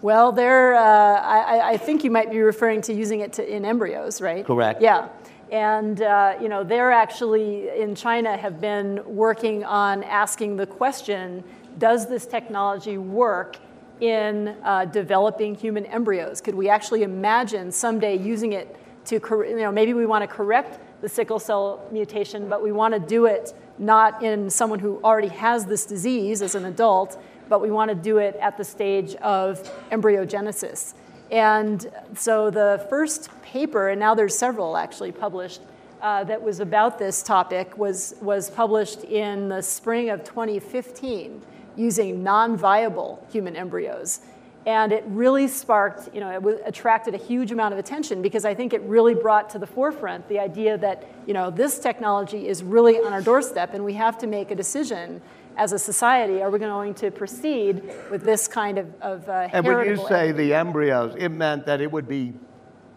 [0.00, 3.64] Well, they're, uh, I, I, think you might be referring to using it to, in
[3.64, 4.44] embryos, right?
[4.44, 4.82] Correct.
[4.82, 5.08] Yeah.
[5.50, 11.44] And uh, you know, they're actually in China have been working on asking the question:
[11.78, 13.56] Does this technology work
[14.00, 16.40] in uh, developing human embryos?
[16.40, 20.80] Could we actually imagine someday using it to, you know, maybe we want to correct
[21.02, 25.28] the sickle cell mutation, but we want to do it not in someone who already
[25.28, 29.14] has this disease as an adult, but we want to do it at the stage
[29.16, 30.94] of embryogenesis.
[31.30, 35.60] And so the first paper, and now there's several actually published,
[36.00, 41.40] uh, that was about this topic was, was published in the spring of 2015
[41.76, 44.20] using non viable human embryos.
[44.66, 48.54] And it really sparked, you know, it attracted a huge amount of attention because I
[48.54, 52.62] think it really brought to the forefront the idea that, you know, this technology is
[52.62, 55.20] really on our doorstep and we have to make a decision
[55.56, 56.42] as a society.
[56.42, 60.32] Are we going to proceed with this kind of, of uh, And when you say
[60.32, 62.32] the embryos, it meant that it would be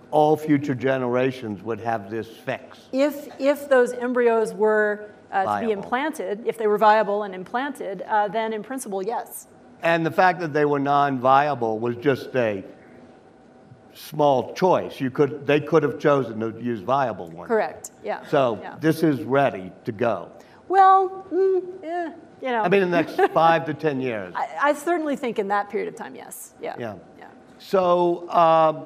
[0.10, 2.80] all future generations would have this fix.
[2.94, 8.04] If, if those embryos were uh, to be implanted, if they were viable and implanted,
[8.04, 9.48] uh, then in principle, yes.
[9.82, 12.64] And the fact that they were non-viable was just a
[13.94, 15.00] small choice.
[15.00, 17.48] You could, they could have chosen to use viable ones.
[17.48, 17.92] Correct.
[18.04, 18.26] Yeah.
[18.28, 18.78] So yeah.
[18.80, 20.32] this is ready to go.
[20.68, 22.12] Well, mm, eh,
[22.42, 22.62] you know.
[22.62, 24.34] I mean, in the next five to ten years.
[24.36, 26.54] I, I, certainly think in that period of time, yes.
[26.62, 26.76] Yeah.
[26.78, 26.96] Yeah.
[27.18, 27.28] yeah.
[27.58, 28.86] So, um,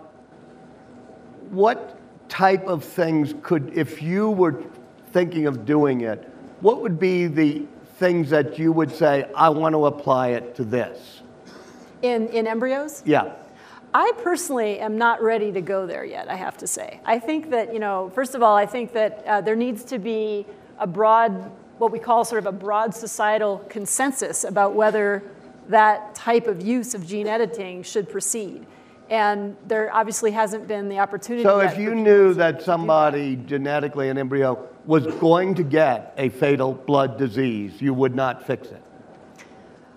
[1.50, 1.98] what
[2.30, 4.64] type of things could, if you were
[5.12, 6.30] thinking of doing it,
[6.62, 7.66] what would be the
[8.02, 11.22] things that you would say, I want to apply it to this?
[12.02, 13.04] In, in embryos?
[13.06, 13.36] Yeah.
[13.94, 17.00] I personally am not ready to go there yet, I have to say.
[17.06, 20.00] I think that, you know, first of all, I think that uh, there needs to
[20.00, 20.48] be
[20.80, 25.22] a broad, what we call sort of a broad societal consensus about whether
[25.70, 28.66] that type of use of gene editing should proceed.
[29.12, 31.44] And there obviously hasn't been the opportunity.
[31.44, 36.74] So if you knew that somebody genetically, an embryo, was going to get a fatal
[36.74, 38.82] blood disease, you would not fix it?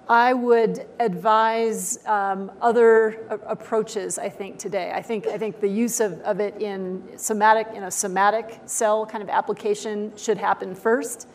[0.09, 4.19] I would advise um, other approaches.
[4.19, 4.93] I think today.
[4.95, 9.07] I think I think the use of, of it in somatic in a somatic cell
[9.07, 11.29] kind of application should happen first,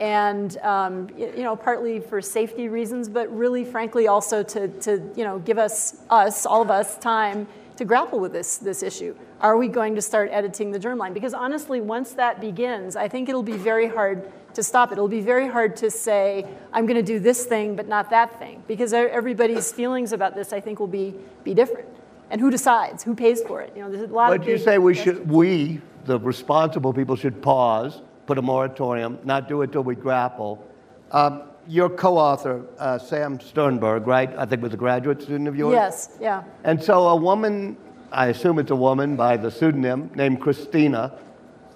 [0.00, 5.24] and um, you know partly for safety reasons, but really, frankly, also to to you
[5.24, 7.46] know give us us all of us time
[7.80, 9.16] to grapple with this, this issue.
[9.40, 11.14] Are we going to start editing the germline?
[11.14, 14.98] Because honestly, once that begins, I think it'll be very hard to stop it.
[14.98, 18.38] It'll be very hard to say, I'm going to do this thing, but not that
[18.38, 18.62] thing.
[18.68, 21.88] Because everybody's feelings about this, I think, will be, be different.
[22.28, 23.02] And who decides?
[23.02, 23.72] Who pays for it?
[23.74, 27.40] You know, there's a lot but you say we should, we, the responsible people, should
[27.40, 30.64] pause, put a moratorium, not do it till we grapple.
[31.10, 34.32] Um, your co-author, uh, Sam Sternberg, right?
[34.38, 35.72] I think was a graduate student of yours.
[35.72, 36.16] Yes.
[36.20, 36.44] Yeah.
[36.62, 37.76] And so a woman,
[38.12, 41.18] I assume it's a woman by the pseudonym named Christina,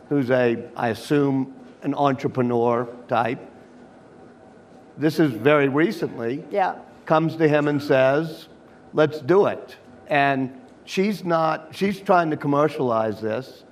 [0.08, 3.40] who's a, I assume, an entrepreneur type.
[4.96, 6.44] This is very recently.
[6.52, 6.76] Yeah.
[7.04, 8.46] Comes to him and says,
[8.92, 9.76] let's do it.
[10.06, 13.64] And she's not, she's trying to commercialize this.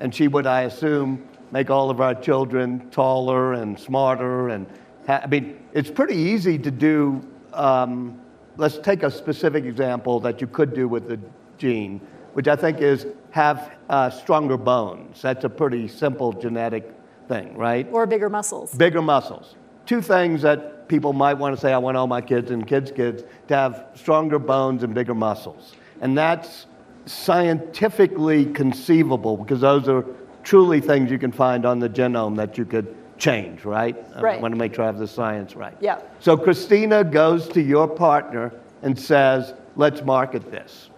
[0.00, 4.48] And she would, I assume, make all of our children taller and smarter.
[4.48, 4.66] And
[5.06, 7.26] ha- I mean, it's pretty easy to do.
[7.52, 8.20] Um,
[8.56, 11.18] let's take a specific example that you could do with the
[11.58, 12.00] gene,
[12.32, 15.22] which I think is have uh, stronger bones.
[15.22, 16.92] That's a pretty simple genetic
[17.28, 17.86] thing, right?
[17.92, 18.74] Or bigger muscles.
[18.74, 19.56] Bigger muscles.
[19.84, 22.90] Two things that people might want to say I want all my kids and kids'
[22.90, 25.74] kids to have stronger bones and bigger muscles.
[26.00, 26.66] And that's
[27.06, 30.04] scientifically conceivable because those are
[30.46, 33.96] truly things you can find on the genome that you could change, right?
[34.20, 34.38] Right.
[34.38, 35.76] I want to make sure I have the science right.
[35.80, 35.98] Yeah.
[36.20, 40.90] So Christina goes to your partner and says, let's market this.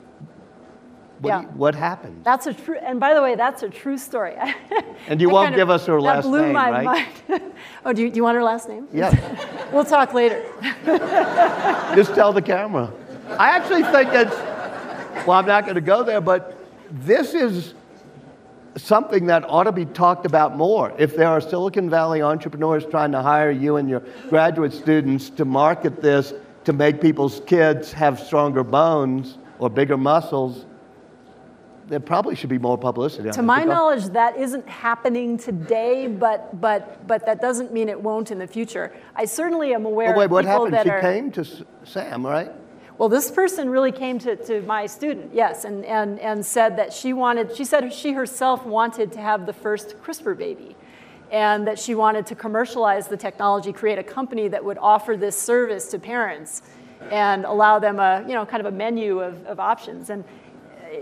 [1.20, 1.40] What, Yeah.
[1.40, 2.24] you- what happened?
[2.24, 4.36] That's a true, and by the way, that's a true story.
[5.08, 6.32] And you That won't kind of- give us her last name?
[6.32, 7.08] That blew my mind.
[7.86, 8.86] oh, do you, do you want her last name?
[8.92, 9.10] Yeah.
[9.72, 10.42] We'll talk later.
[11.94, 12.90] Just tell the camera.
[13.38, 14.34] I actually think it's,
[15.26, 16.56] well, I'm not going to go there, but
[16.90, 17.74] this is
[18.82, 20.92] something that ought to be talked about more.
[20.98, 25.44] If there are Silicon Valley entrepreneurs trying to hire you and your graduate students to
[25.44, 26.32] market this
[26.64, 30.66] to make people's kids have stronger bones or bigger muscles,
[31.88, 33.30] there probably should be more publicity.
[33.30, 38.30] To my knowledge, that isn't happening today, but, but, but that doesn't mean it won't
[38.30, 38.92] in the future.
[39.16, 40.74] I certainly am aware wait, what people happened?
[40.74, 41.00] that She are.
[41.00, 41.46] came to
[41.84, 42.52] Sam, right?
[42.98, 46.92] Well, this person really came to, to my student, yes, and, and, and said that
[46.92, 50.74] she wanted, she said she herself wanted to have the first CRISPR baby
[51.30, 55.40] and that she wanted to commercialize the technology, create a company that would offer this
[55.40, 56.62] service to parents
[57.12, 60.10] and allow them a, you know, kind of a menu of, of options.
[60.10, 60.24] And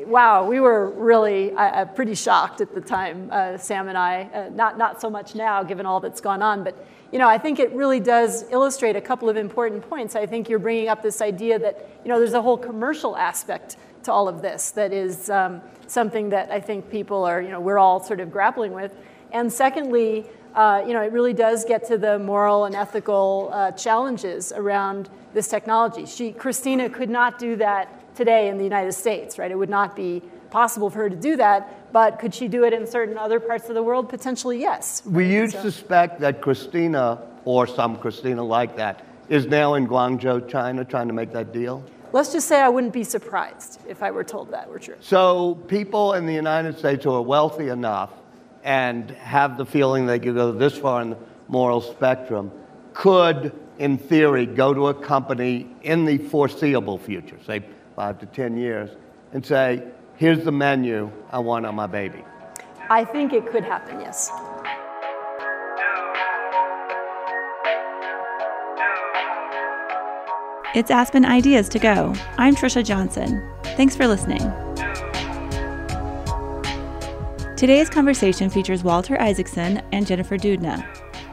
[0.07, 4.23] wow, we were really uh, uh, pretty shocked at the time, uh, Sam and I.
[4.23, 7.39] Uh, not, not so much now, given all that's gone on, but you know, I
[7.39, 10.17] think it really does illustrate a couple of important points.
[10.17, 13.77] I think you're bringing up this idea that you know there's a whole commercial aspect
[14.05, 17.61] to all of this that is um, something that I think people are, you know,
[17.61, 18.95] we're all sort of grappling with.
[19.33, 23.73] And secondly, uh, you know, it really does get to the moral and ethical uh,
[23.73, 26.07] challenges around this technology.
[26.07, 29.51] She, Christina, could not do that today in the United States, right?
[29.51, 31.93] It would not be possible for her to do that.
[31.93, 34.09] But could she do it in certain other parts of the world?
[34.09, 35.03] Potentially, yes.
[35.07, 40.49] Will you So- suspect that Christina, or some Christina like that, is now in Guangzhou,
[40.49, 41.83] China, trying to make that deal?
[42.13, 44.95] Let's just say I wouldn't be surprised if I were told that were true.
[45.01, 48.11] So, people in the United States who are wealthy enough
[48.65, 51.17] and have the feeling they could go this far in the
[51.49, 52.51] moral spectrum
[52.95, 57.63] could, in theory, go to a company in the foreseeable future, say
[57.97, 58.91] five to 10 years,
[59.33, 59.83] and say,
[60.17, 62.23] here's the menu I want on my baby.
[62.91, 64.31] I think it could happen, yes.
[70.75, 72.15] It's Aspen Ideas to Go.
[72.37, 73.43] I'm Trisha Johnson.
[73.79, 74.43] Thanks for listening.
[77.57, 80.87] Today's conversation features Walter Isaacson and Jennifer Doudna.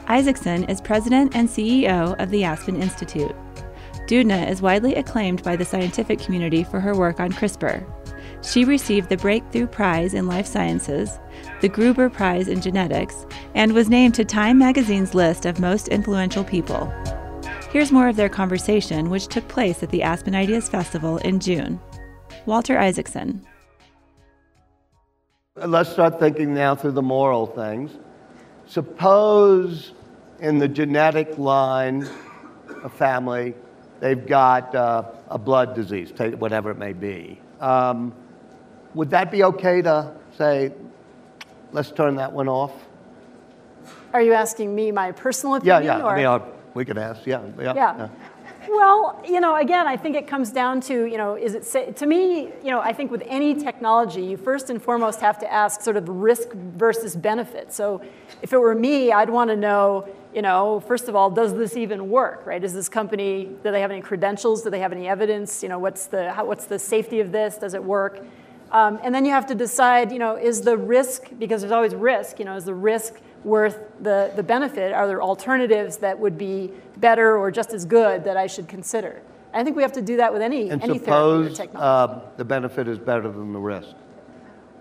[0.06, 3.36] Isaacson is president and CEO of the Aspen Institute.
[4.06, 7.84] Doudna is widely acclaimed by the scientific community for her work on CRISPR.
[8.42, 11.18] She received the Breakthrough Prize in Life Sciences,
[11.62, 16.44] the Gruber Prize in Genetics, and was named to Time magazine's list of most influential
[16.44, 16.92] people.
[17.70, 21.80] Here's more of their conversation, which took place at the Aspen Ideas Festival in June.
[22.44, 23.44] Walter Isaacson.
[25.56, 27.92] Let's start thinking now through the moral things.
[28.66, 29.92] Suppose
[30.40, 32.06] in the genetic line,
[32.82, 33.54] a family,
[34.00, 37.40] they've got uh, a blood disease, whatever it may be.
[37.60, 38.12] Um,
[38.94, 40.72] would that be okay to say,
[41.72, 42.72] let's turn that one off?
[44.12, 45.82] Are you asking me my personal opinion?
[45.84, 46.02] yeah.
[46.02, 46.10] Or?
[46.12, 46.40] I mean, uh,
[46.74, 47.26] we could ask.
[47.26, 47.74] Yeah, yeah.
[47.74, 48.08] Yeah.
[48.68, 51.90] Well, you know, again, I think it comes down to, you know, is it sa-
[51.90, 55.52] to me, you know, I think with any technology, you first and foremost have to
[55.52, 57.72] ask sort of risk versus benefit.
[57.72, 58.00] So,
[58.40, 61.76] if it were me, I'd want to know, you know, first of all, does this
[61.76, 62.62] even work, right?
[62.62, 64.62] Is this company, do they have any credentials?
[64.62, 65.62] Do they have any evidence?
[65.62, 67.56] You know, what's the how, what's the safety of this?
[67.56, 68.20] Does it work?
[68.72, 71.94] Um, and then you have to decide, you know, is the risk because there's always
[71.94, 74.92] risk, you know, is the risk worth the, the benefit?
[74.92, 79.22] Are there alternatives that would be better or just as good that I should consider?
[79.52, 82.24] I think we have to do that with any, And any therapy or technology.
[82.24, 83.94] uh, the benefit is better than the risk.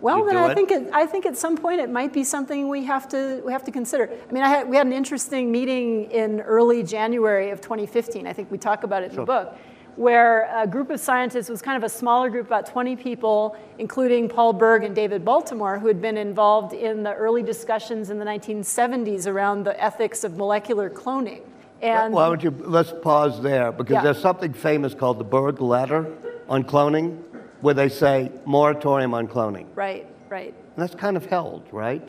[0.03, 0.55] Well, then I it?
[0.55, 3.53] think it, I think at some point it might be something we have to we
[3.53, 4.11] have to consider.
[4.29, 8.27] I mean, I had, we had an interesting meeting in early January of 2015.
[8.27, 9.57] I think we talk about it in the book,
[9.95, 14.27] where a group of scientists was kind of a smaller group, about 20 people, including
[14.27, 18.25] Paul Berg and David Baltimore, who had been involved in the early discussions in the
[18.25, 21.43] 1970s around the ethics of molecular cloning.
[21.81, 24.03] And why don't you let's pause there because yeah.
[24.03, 26.13] there's something famous called the Berg letter
[26.49, 27.21] on cloning,
[27.63, 29.65] where they say moratorium on cloning.
[29.73, 30.53] Right, right.
[30.53, 32.07] And that's kind of held, right?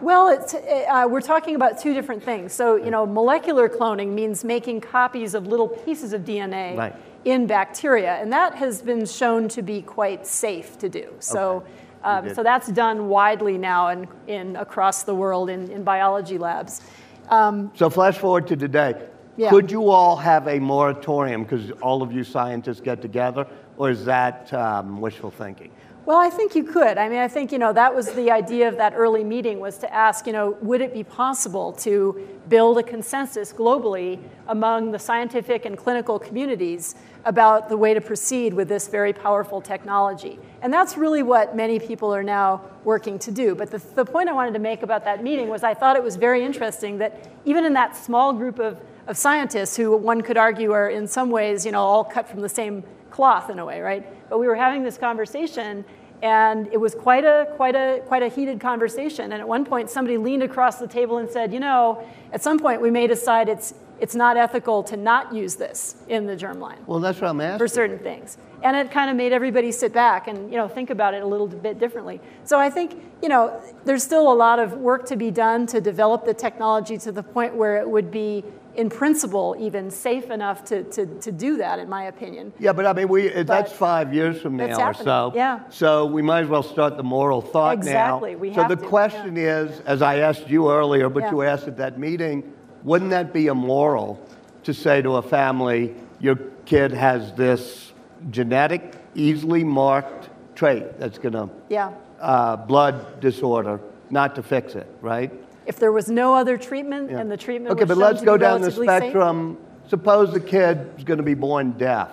[0.00, 2.52] Well, it's, uh, we're talking about two different things.
[2.52, 6.94] So, you know, molecular cloning means making copies of little pieces of DNA right.
[7.24, 11.14] in bacteria, and that has been shown to be quite safe to do.
[11.18, 11.64] So,
[12.04, 12.28] okay.
[12.28, 16.82] um, so that's done widely now in, in across the world in, in biology labs.
[17.28, 18.94] Um, so, flash forward to today.
[19.36, 19.50] Yeah.
[19.50, 23.46] Could you all have a moratorium because all of you scientists get together,
[23.80, 25.70] or is that um, wishful thinking?
[26.04, 26.98] Well, I think you could.
[26.98, 29.78] I mean, I think, you know, that was the idea of that early meeting was
[29.78, 34.98] to ask, you know, would it be possible to build a consensus globally among the
[34.98, 40.38] scientific and clinical communities about the way to proceed with this very powerful technology?
[40.60, 43.54] And that's really what many people are now working to do.
[43.54, 46.02] But the, the point I wanted to make about that meeting was I thought it
[46.02, 50.36] was very interesting that even in that small group of, of scientists who one could
[50.36, 53.64] argue are in some ways, you know, all cut from the same cloth in a
[53.64, 54.04] way, right?
[54.28, 55.84] But we were having this conversation,
[56.22, 59.32] and it was quite a, quite, a, quite a heated conversation.
[59.32, 62.58] And at one point, somebody leaned across the table and said, You know, at some
[62.58, 66.78] point, we may decide it's, it's not ethical to not use this in the germline.
[66.86, 67.58] Well, that's what I'm asking.
[67.58, 68.38] For certain things.
[68.62, 71.26] And it kind of made everybody sit back and you know, think about it a
[71.26, 72.20] little bit differently.
[72.44, 75.80] So I think you know, there's still a lot of work to be done to
[75.80, 78.44] develop the technology to the point where it would be
[78.76, 82.52] in principle even safe enough to, to, to do that in my opinion.
[82.58, 85.32] Yeah but i mean we but that's five years from now or so.
[85.34, 85.60] yeah.
[85.70, 88.32] So we might as well start the moral thought exactly.
[88.32, 89.60] now we so have the to, question yeah.
[89.60, 91.30] is as i asked you earlier but yeah.
[91.30, 92.52] you asked at that meeting
[92.84, 94.24] wouldn't that be immoral
[94.62, 97.92] to say to a family your kid has this
[98.30, 101.92] genetic easily marked trait that's going to yeah.
[102.20, 105.32] uh, blood disorder not to fix it right
[105.70, 107.20] if there was no other treatment yeah.
[107.20, 109.56] and the treatment was okay, but let's go down the spectrum.
[109.56, 109.90] Safe?
[109.90, 112.10] Suppose the kid is going to be born deaf.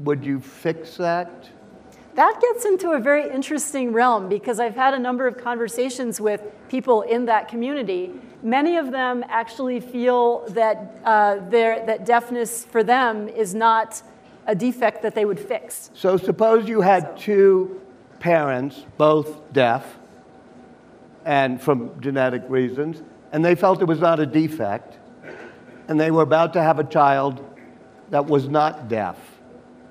[0.00, 1.48] Would you fix that?
[2.16, 6.42] That gets into a very interesting realm because I've had a number of conversations with
[6.68, 8.12] people in that community.
[8.42, 14.02] Many of them actually feel that, uh, that deafness for them is not
[14.46, 15.90] a defect that they would fix.
[15.94, 17.14] So suppose you had so.
[17.16, 17.80] two
[18.18, 19.96] parents, both deaf,
[21.24, 23.02] and from genetic reasons,
[23.32, 24.98] and they felt it was not a defect,
[25.88, 27.44] and they were about to have a child
[28.10, 29.16] that was not deaf.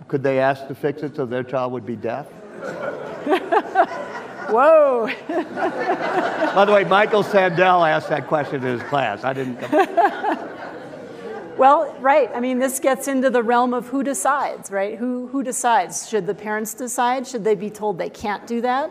[0.08, 2.28] Could they ask to fix it so their child would be deaf?
[4.50, 5.08] Whoa.
[5.28, 9.24] By the way, Michael Sandel asked that question in his class.
[9.24, 9.60] I didn't.
[11.58, 12.32] well, right.
[12.34, 14.98] I mean, this gets into the realm of who decides, right?
[14.98, 16.08] Who, who decides?
[16.08, 17.28] Should the parents decide?
[17.28, 18.90] Should they be told they can't do that?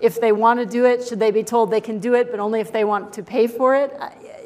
[0.00, 2.40] If they want to do it, should they be told they can do it, but
[2.40, 3.96] only if they want to pay for it?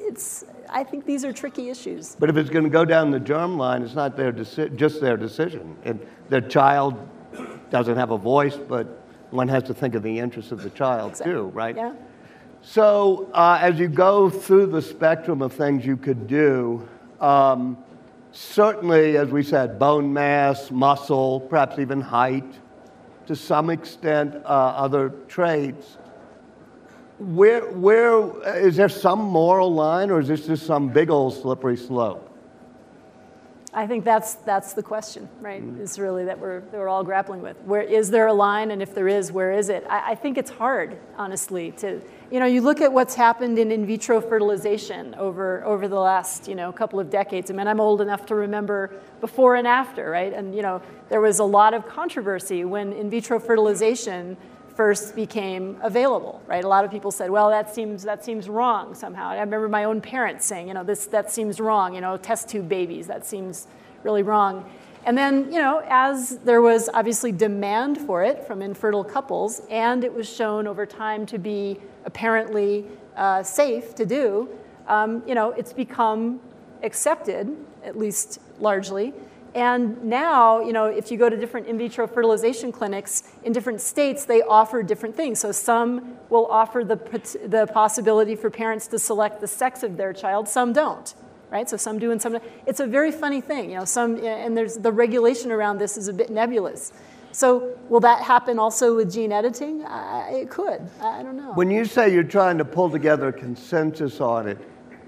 [0.09, 2.17] It's, I think these are tricky issues.
[2.19, 5.01] But if it's going to go down the germ line, it's not their deci- just
[5.01, 5.77] their decision.
[5.85, 6.97] And their child
[7.71, 11.13] doesn't have a voice, but one has to think of the interests of the child
[11.13, 11.35] exactly.
[11.35, 11.77] too, right?
[11.77, 11.95] Yeah.
[12.63, 16.89] So uh, as you go through the spectrum of things you could do,
[17.21, 17.77] um,
[18.31, 22.45] certainly, as we said, bone mass, muscle, perhaps even height,
[23.27, 25.99] to some extent uh, other trades.
[27.19, 31.77] Where, where is there some moral line, or is this just some big old slippery
[31.77, 32.29] slope?
[33.75, 35.63] I think that's that's the question, right?
[35.63, 35.81] Mm.
[35.81, 37.57] Is really that we're that we're all grappling with.
[37.63, 39.87] Where is there a line, and if there is, where is it?
[39.89, 42.03] I, I, think it's hard, honestly, to
[42.33, 46.49] you know you look at what's happened in in vitro fertilization over over the last
[46.49, 47.51] you know couple of decades.
[47.51, 50.33] I mean, I'm old enough to remember before and after, right?
[50.33, 50.81] And you know
[51.11, 54.39] there was a lot of controversy when in vitro fertilization
[54.75, 56.65] first became available, right?
[56.65, 59.29] A lot of people said, well, that seems, that seems wrong somehow.
[59.29, 62.49] I remember my own parents saying, you know, this, that seems wrong, you know, test
[62.49, 63.67] tube babies, that seems
[64.03, 64.65] really wrong.
[65.05, 70.05] And then, you know, as there was obviously demand for it from infertile couples, and
[70.05, 72.87] it was shown over time to be apparently
[73.17, 74.49] uh, safe to do,
[74.87, 76.41] um, you know, it's become
[76.83, 79.13] accepted, at least largely,
[79.55, 83.83] and now, you know, if you go to different in vitro fertilization clinics in different
[83.83, 85.41] states, they offer different things.
[85.41, 86.97] So some will offer the,
[87.47, 91.15] the possibility for parents to select the sex of their child, some don't,
[91.53, 91.69] right?
[91.69, 92.45] So some do and some don't.
[92.67, 96.09] It's a very funny thing, you know, some, and there's the regulation around this is
[96.09, 96.93] a bit nebulous.
[97.31, 99.85] So will that happen also with gene editing?
[99.85, 100.81] Uh, it could.
[101.01, 101.53] I don't know.
[101.55, 104.59] When you say you're trying to pull together a consensus on it,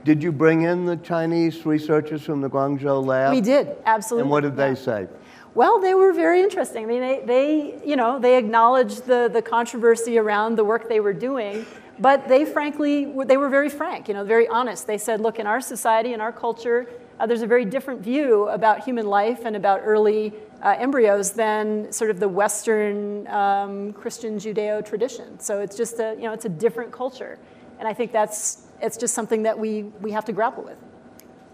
[0.05, 3.32] did you bring in the Chinese researchers from the Guangzhou lab?
[3.32, 4.22] We did, absolutely.
[4.22, 4.68] And what did yeah.
[4.68, 5.09] they say?
[5.55, 6.84] Well, they were very interesting.
[6.84, 11.01] I mean, they, they you know, they acknowledged the, the controversy around the work they
[11.01, 11.64] were doing,
[11.99, 14.86] but they frankly, they were very frank, you know, very honest.
[14.86, 16.88] They said, look, in our society, in our culture,
[17.20, 20.32] uh, there's a very different view about human life and about early
[20.62, 25.38] uh, embryos than sort of the Western um, Christian Judeo tradition.
[25.38, 27.38] So it's just a, you know, it's a different culture.
[27.78, 30.78] And I think that's, it's just something that we, we have to grapple with.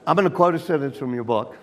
[0.06, 1.56] I'm going to quote a sentence from your book.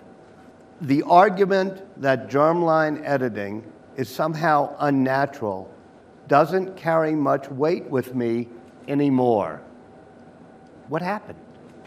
[0.80, 3.64] The argument that germline editing
[3.96, 5.74] is somehow unnatural
[6.28, 8.48] doesn't carry much weight with me
[8.88, 9.60] anymore.
[10.88, 11.38] What happened?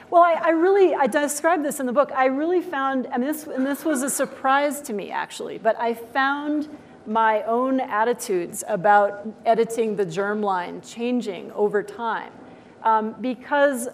[0.09, 2.11] Well, I, I, really, I described this in the book.
[2.13, 5.93] I really found, mean, this, and this was a surprise to me actually, but I
[5.93, 6.67] found
[7.07, 12.31] my own attitudes about editing the germline changing over time.
[12.83, 13.87] Um, because,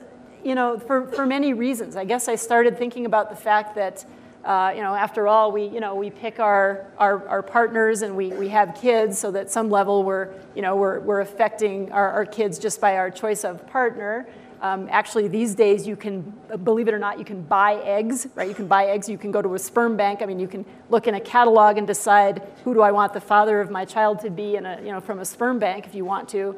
[0.43, 1.95] you know, for, for many reasons.
[1.95, 4.05] I guess I started thinking about the fact that
[4.47, 8.15] uh, you know, after all, we, you know, we pick our, our, our, partners and
[8.15, 12.09] we, we have kids, so that some level we're, you know, we're, we're affecting our,
[12.11, 14.25] our kids just by our choice of partner.
[14.61, 16.33] Um, actually, these days, you can,
[16.63, 18.47] believe it or not, you can buy eggs, right?
[18.47, 20.21] You can buy eggs, you can go to a sperm bank.
[20.21, 23.19] I mean, you can look in a catalog and decide who do I want the
[23.19, 25.93] father of my child to be in a, you know, from a sperm bank if
[25.93, 26.55] you want to.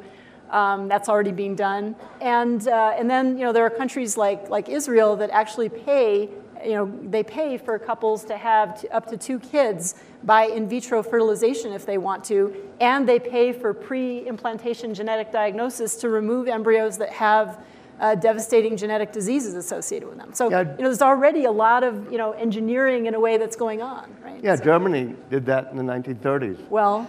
[0.50, 1.96] Um, that's already being done.
[2.20, 6.28] And, uh, and then, you know, there are countries like, like Israel that actually pay
[6.64, 9.94] you know, they pay for couples to have up to two kids
[10.24, 15.96] by in vitro fertilization if they want to, and they pay for pre-implantation genetic diagnosis
[15.96, 17.64] to remove embryos that have
[18.00, 20.32] uh, devastating genetic diseases associated with them.
[20.32, 20.60] So yeah.
[20.60, 23.82] you know, there's already a lot of you know engineering in a way that's going
[23.82, 24.42] on, right?
[24.42, 26.68] Yeah, so, Germany did that in the 1930s.
[26.68, 27.08] Well.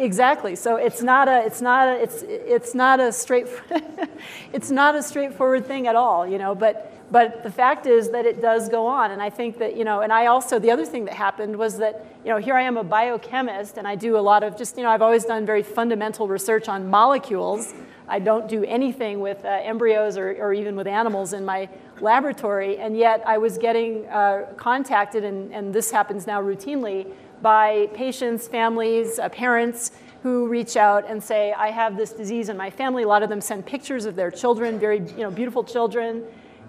[0.00, 0.56] Exactly.
[0.56, 3.46] So it's not a it's not a it's it's not a straight
[4.52, 6.54] it's not a straightforward thing at all, you know.
[6.54, 9.10] But but the fact is that it does go on.
[9.10, 11.78] And I think that, you know, and I also, the other thing that happened was
[11.78, 14.76] that, you know, here I am a biochemist and I do a lot of just,
[14.76, 17.74] you know, I've always done very fundamental research on molecules.
[18.06, 21.68] I don't do anything with uh, embryos or, or even with animals in my
[22.00, 22.78] laboratory.
[22.78, 28.48] And yet I was getting uh, contacted, and, and this happens now routinely, by patients,
[28.48, 33.04] families, uh, parents who reach out and say, I have this disease in my family.
[33.04, 36.24] A lot of them send pictures of their children, very you know, beautiful children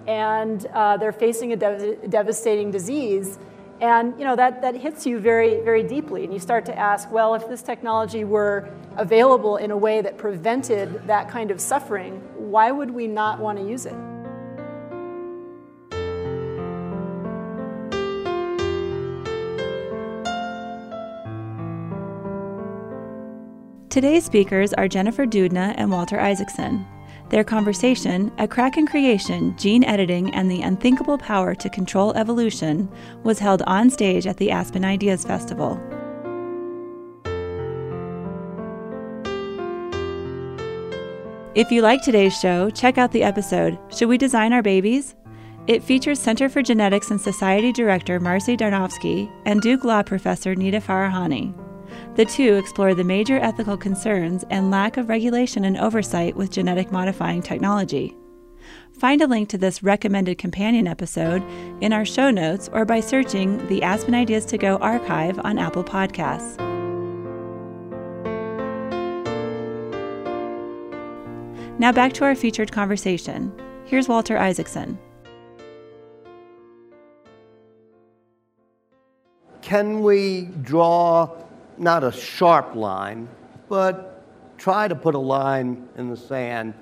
[0.08, 3.38] and uh, they're facing a dev- devastating disease.
[3.80, 6.24] And you know that, that hits you very, very deeply.
[6.24, 10.18] And you start to ask, well, if this technology were available in a way that
[10.18, 14.11] prevented that kind of suffering, why would we not want to use it?
[23.92, 26.88] Today's speakers are Jennifer Doudna and Walter Isaacson.
[27.28, 32.90] Their conversation, A Crack in Creation Gene Editing and the Unthinkable Power to Control Evolution,
[33.24, 35.78] was held on stage at the Aspen Ideas Festival.
[41.54, 45.16] If you like today's show, check out the episode Should We Design Our Babies?
[45.68, 50.80] It features Center for Genetics and Society Director Marcy Darnovsky and Duke Law Professor Nita
[50.80, 51.54] Farahany.
[52.16, 56.92] The two explore the major ethical concerns and lack of regulation and oversight with genetic
[56.92, 58.18] modifying technology.
[58.92, 61.42] Find a link to this recommended companion episode
[61.82, 65.86] in our show notes or by searching the Aspen Ideas to Go archive on Apple
[65.86, 66.60] Podcasts.
[71.80, 73.54] Now back to our featured conversation.
[73.86, 75.00] Here's Walter Isaacson.
[79.62, 81.30] Can we draw
[81.82, 83.28] not a sharp line,
[83.68, 84.24] but
[84.58, 86.76] try to put a line in the sand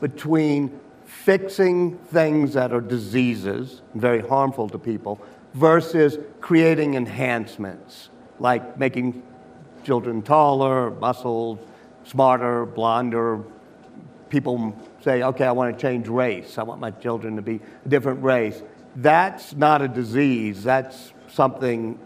[0.00, 5.20] between fixing things that are diseases, very harmful to people,
[5.54, 9.22] versus creating enhancements, like making
[9.84, 11.58] children taller, muscles,
[12.04, 13.42] smarter, blonder.
[14.30, 16.58] People say, okay, I want to change race.
[16.58, 18.62] I want my children to be a different race.
[18.96, 20.62] That's not a disease.
[20.62, 21.98] That's something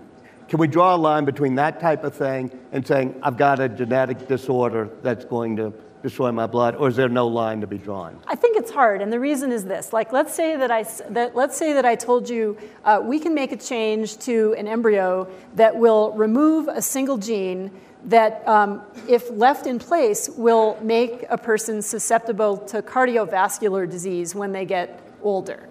[0.53, 3.71] can we draw a line between that type of thing and saying, I've got a
[3.71, 5.73] genetic disorder that's going to
[6.03, 8.21] destroy my blood, or is there no line to be drawn?
[8.27, 11.35] I think it's hard, and the reason is this: like, let's say that I that
[11.35, 15.27] let's say that I told you uh, we can make a change to an embryo
[15.55, 17.71] that will remove a single gene
[18.05, 24.53] that, um, if left in place, will make a person susceptible to cardiovascular disease when
[24.53, 25.67] they get older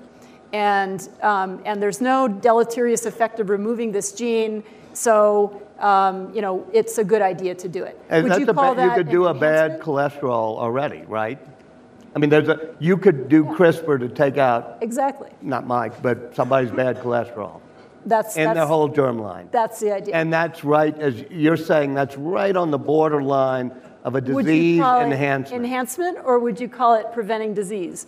[0.53, 6.67] and, um, and there's no deleterious effect of removing this gene, so um, you know,
[6.71, 7.99] it's a good idea to do it.
[8.09, 11.39] And Would you call ba- that You could do a bad cholesterol already, right?
[12.15, 13.55] I mean, there's a, you could do yeah.
[13.55, 17.61] CRISPR to take out exactly not Mike, but somebody's bad cholesterol.
[18.05, 19.51] That's in the whole germline.
[19.51, 20.15] That's the idea.
[20.15, 23.71] And that's right, as you're saying, that's right on the borderline
[24.03, 25.63] of a disease enhancement.
[25.63, 28.07] enhancement, or would you call it preventing disease?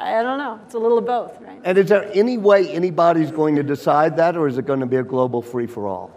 [0.00, 0.58] I don't know.
[0.64, 1.60] It's a little of both, right?
[1.62, 4.86] and is there any way anybody's going to decide that, or is it going to
[4.86, 6.10] be a global free for all?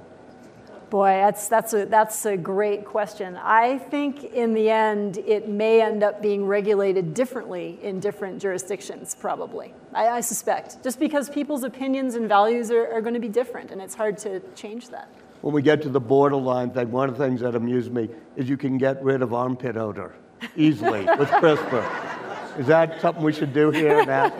[0.90, 3.36] Boy, that's, that's, a, that's a great question.
[3.36, 9.16] I think in the end, it may end up being regulated differently in different jurisdictions,
[9.16, 9.74] probably.
[9.94, 10.82] I, I suspect.
[10.84, 14.18] Just because people's opinions and values are, are going to be different, and it's hard
[14.20, 15.10] to change that.
[15.42, 18.48] When we get to the borderline thing, one of the things that amuse me is
[18.48, 20.16] you can get rid of armpit odor
[20.56, 22.60] easily with CRISPR.
[22.60, 24.32] Is that something we should do here, Matt?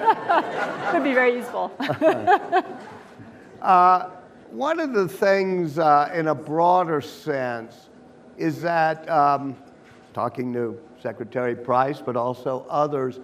[0.92, 1.70] Could be very useful.
[4.54, 7.90] One of the things, uh, in a broader sense,
[8.38, 9.58] is that um,
[10.14, 13.20] talking to Secretary Price, but also others,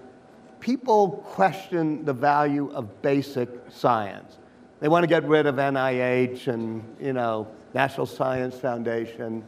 [0.60, 4.40] people question the value of basic science.
[4.80, 9.44] They want to get rid of NIH and you know National Science Foundation,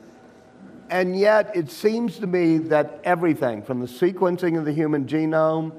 [0.92, 5.72] and yet it seems to me that everything, from the sequencing of the human genome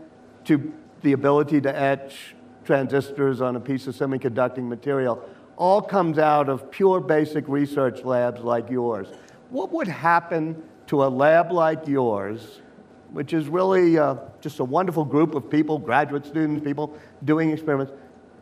[0.47, 2.35] to the ability to etch
[2.65, 5.23] transistors on a piece of semiconducting material,
[5.57, 9.07] all comes out of pure basic research labs like yours.
[9.51, 12.63] What would happen to a lab like yours,
[13.11, 17.93] which is really uh, just a wonderful group of people, graduate students, people doing experiments,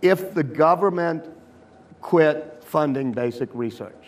[0.03, 1.25] if the government
[2.01, 4.00] quit funding basic research?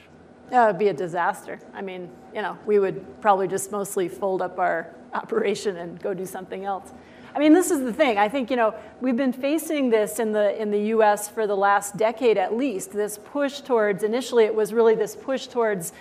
[0.52, 1.58] That would be a disaster.
[1.72, 6.12] I mean, you know, we would probably just mostly fold up our operation and go
[6.12, 6.92] do something else.
[7.34, 8.18] I mean, this is the thing.
[8.18, 11.56] I think, you know, we've been facing this in the, in the US for the
[11.56, 15.94] last decade at least, this push towards, initially it was really this push towards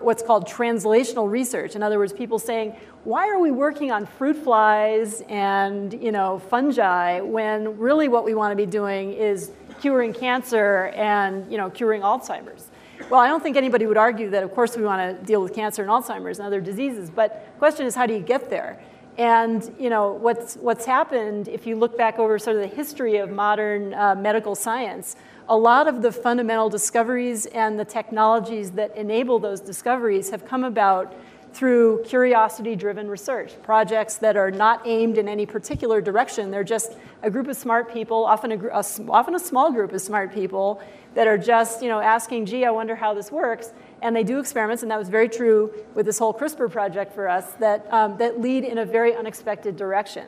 [0.00, 1.76] what's called translational research.
[1.76, 2.74] In other words, people saying,
[3.04, 8.32] why are we working on fruit flies and, you know, fungi when really what we
[8.32, 9.50] want to be doing is
[9.82, 12.70] curing cancer and, you know, curing Alzheimer's?
[13.10, 15.54] Well, I don't think anybody would argue that, of course, we want to deal with
[15.54, 18.82] cancer and Alzheimer's and other diseases, but the question is, how do you get there?
[19.18, 23.18] And you know what's what's happened if you look back over sort of the history
[23.18, 25.16] of modern uh, medical science,
[25.50, 30.64] a lot of the fundamental discoveries and the technologies that enable those discoveries have come
[30.64, 31.14] about
[31.52, 36.50] through curiosity-driven research projects that are not aimed in any particular direction.
[36.50, 40.00] They're just a group of smart people, often a, a often a small group of
[40.00, 40.80] smart people
[41.14, 44.38] that are just you know asking, "Gee, I wonder how this works." and they do
[44.38, 48.18] experiments, and that was very true with this whole CRISPR project for us, that, um,
[48.18, 50.26] that lead in a very unexpected direction.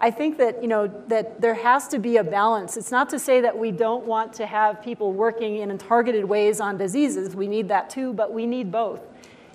[0.00, 2.76] I think that, you know, that there has to be a balance.
[2.76, 6.60] It's not to say that we don't want to have people working in targeted ways
[6.60, 7.36] on diseases.
[7.36, 9.00] We need that too, but we need both.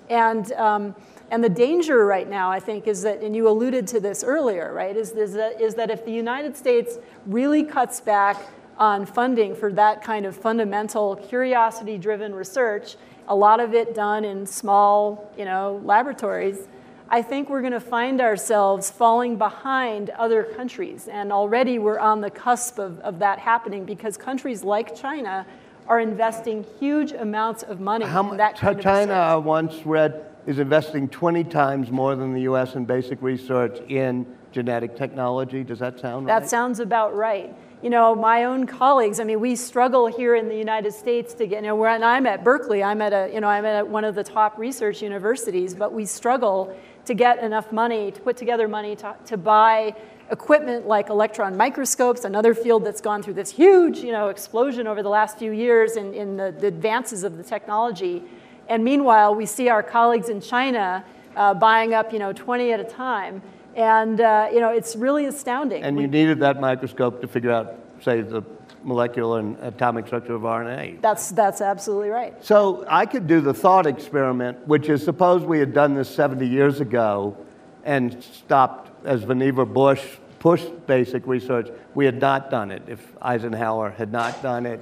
[0.10, 0.96] And, um,
[1.30, 4.72] and the danger right now, I think, is that, and you alluded to this earlier,
[4.72, 8.38] right, is, is, that, is that if the United States really cuts back
[8.78, 12.96] on funding for that kind of fundamental curiosity driven research,
[13.28, 16.68] a lot of it done in small, you know, laboratories,
[17.10, 21.08] I think we're going to find ourselves falling behind other countries.
[21.08, 25.46] And already we're on the cusp of, of that happening because countries like China
[25.88, 29.46] are investing huge amounts of money How in that kind China, of I research.
[29.46, 32.76] once read, is investing 20 times more than the U.S.
[32.76, 35.64] in basic research in genetic technology.
[35.64, 36.40] Does that sound right?
[36.40, 37.56] That sounds about right.
[37.84, 41.46] You know, my own colleagues, I mean, we struggle here in the United States to
[41.46, 43.88] get, you know, where, and I'm at Berkeley, I'm at a, you know, I'm at
[43.88, 46.76] one of the top research universities, but we struggle
[47.06, 49.96] to get enough money, to put together money to, to buy
[50.32, 55.04] equipment like electron microscopes, another field that's gone through this huge, you know, explosion over
[55.04, 58.24] the last few years in, in the, the advances of the technology.
[58.68, 61.06] And meanwhile, we see our colleagues in China
[61.36, 63.44] uh, buying up, you know, 20 at a time.
[63.78, 65.84] And uh, you know, it's really astounding.
[65.84, 68.42] And you needed that microscope to figure out, say, the
[68.84, 71.02] molecular and atomic structure of RNA.
[71.02, 72.34] That's, that's absolutely right.
[72.44, 76.48] So I could do the thought experiment, which is suppose we had done this 70
[76.48, 77.38] years ago
[77.84, 80.04] and stopped, as Vannevar Bush
[80.40, 84.80] pushed basic research, we had not done it if Eisenhower had not done it.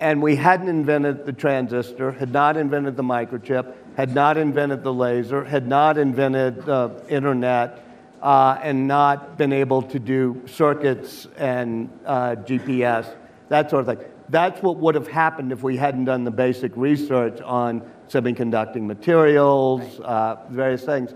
[0.00, 4.92] And we hadn't invented the transistor, had not invented the microchip, had not invented the
[4.92, 7.85] laser, had not invented the internet,
[8.22, 13.14] uh, and not been able to do circuits and uh, GPS,
[13.48, 14.08] that sort of thing.
[14.28, 20.00] That's what would have happened if we hadn't done the basic research on semiconducting materials,
[20.00, 21.14] uh, various things.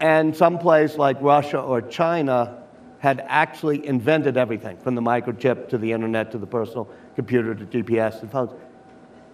[0.00, 2.58] And someplace like Russia or China
[2.98, 7.64] had actually invented everything from the microchip to the internet to the personal computer to
[7.64, 8.52] GPS and phones.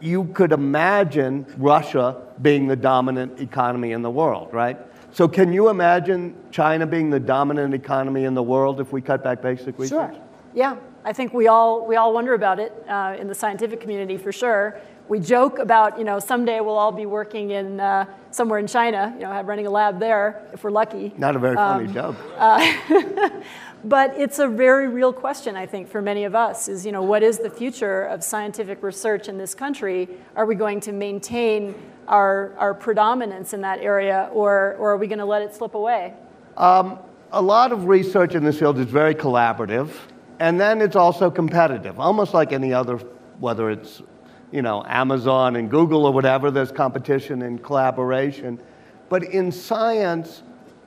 [0.01, 4.78] You could imagine Russia being the dominant economy in the world, right?
[5.12, 9.24] So, can you imagine China being the dominant economy in the world if we cut
[9.24, 10.14] back basic research?
[10.14, 10.22] Sure.
[10.54, 14.16] Yeah, I think we all, we all wonder about it uh, in the scientific community
[14.16, 14.80] for sure.
[15.09, 19.12] We joke about, you know, someday we'll all be working in uh, somewhere in China,
[19.14, 21.14] you know, have, running a lab there if we're lucky.
[21.16, 22.16] Not a very funny um, joke.
[22.36, 23.30] Uh,
[23.84, 27.02] but it's a very real question, I think, for many of us is, you know,
[27.02, 30.09] what is the future of scientific research in this country?
[30.36, 31.74] Are we going to maintain
[32.09, 35.74] our, our predominance in that area or, or are we going to let it slip
[35.74, 36.14] away?
[36.56, 36.98] Um,
[37.30, 39.90] a lot of research in this field is very collaborative,
[40.40, 42.96] and then it's also competitive, almost like any other,
[43.38, 44.02] whether it's
[44.50, 48.59] you know, Amazon and Google or whatever, there's competition and collaboration.
[49.09, 50.42] But in science,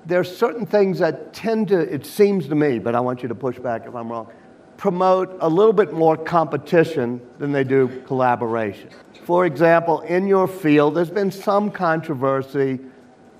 [0.05, 3.36] there's certain things that tend to, it seems to me, but I want you to
[3.36, 4.32] push back if I'm wrong,
[4.78, 8.89] promote a little bit more competition than they do collaboration.
[9.24, 12.80] For example, in your field, there's been some controversy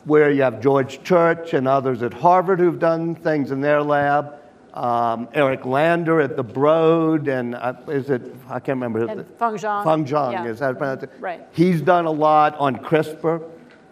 [0.06, 4.36] where you have George Church and others at Harvard who've done things in their lab.
[4.74, 9.06] Um, Eric Lander at the Broad, and uh, is it, I can't remember.
[9.06, 9.84] And Feng Zhang.
[9.84, 10.46] Feng Zhang, yeah.
[10.46, 11.08] is that pronounced?
[11.20, 11.46] Right.
[11.52, 13.44] He's done a lot on CRISPR.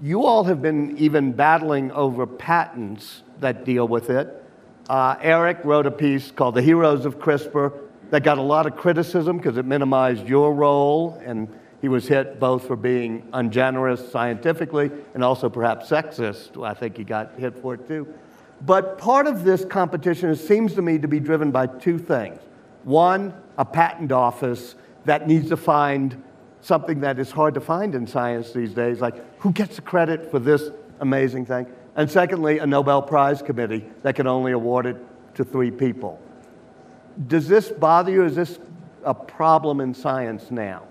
[0.01, 4.41] You all have been even battling over patents that deal with it.
[4.89, 7.73] Uh, Eric wrote a piece called The Heroes of CRISPR
[8.11, 11.47] that got a lot of criticism because it minimized your role and
[11.81, 16.61] he was hit both for being ungenerous scientifically and also perhaps sexist.
[16.63, 18.13] I think he got hit for it too.
[18.65, 22.39] But part of this competition seems to me to be driven by two things.
[22.83, 24.75] One, a patent office
[25.05, 26.21] that needs to find
[26.61, 30.29] something that is hard to find in science these days, like who gets the credit
[30.29, 30.69] for this
[30.99, 31.65] amazing thing?
[31.95, 34.97] And secondly, a Nobel Prize committee that can only award it
[35.35, 36.21] to three people.
[37.27, 38.23] Does this bother you?
[38.25, 38.59] Is this
[39.03, 40.83] a problem in science now?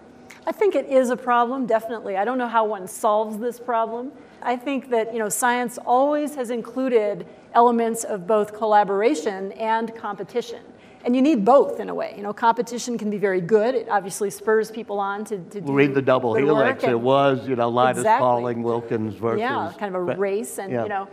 [0.49, 2.16] I think it is a problem, definitely.
[2.16, 4.12] I don't know how one solves this problem.
[4.40, 10.62] I think that you know, science always has included elements of both collaboration and competition.
[11.05, 12.14] And you need both in a way.
[12.16, 13.74] You know, competition can be very good.
[13.74, 16.82] It obviously spurs people on to, to do Read the double helix.
[16.82, 18.24] It was, you know, Linus exactly.
[18.24, 19.40] Pauling, Wilkins versus.
[19.40, 20.59] Yeah, kind of a race.
[20.59, 20.82] And, yeah.
[20.84, 21.09] you know,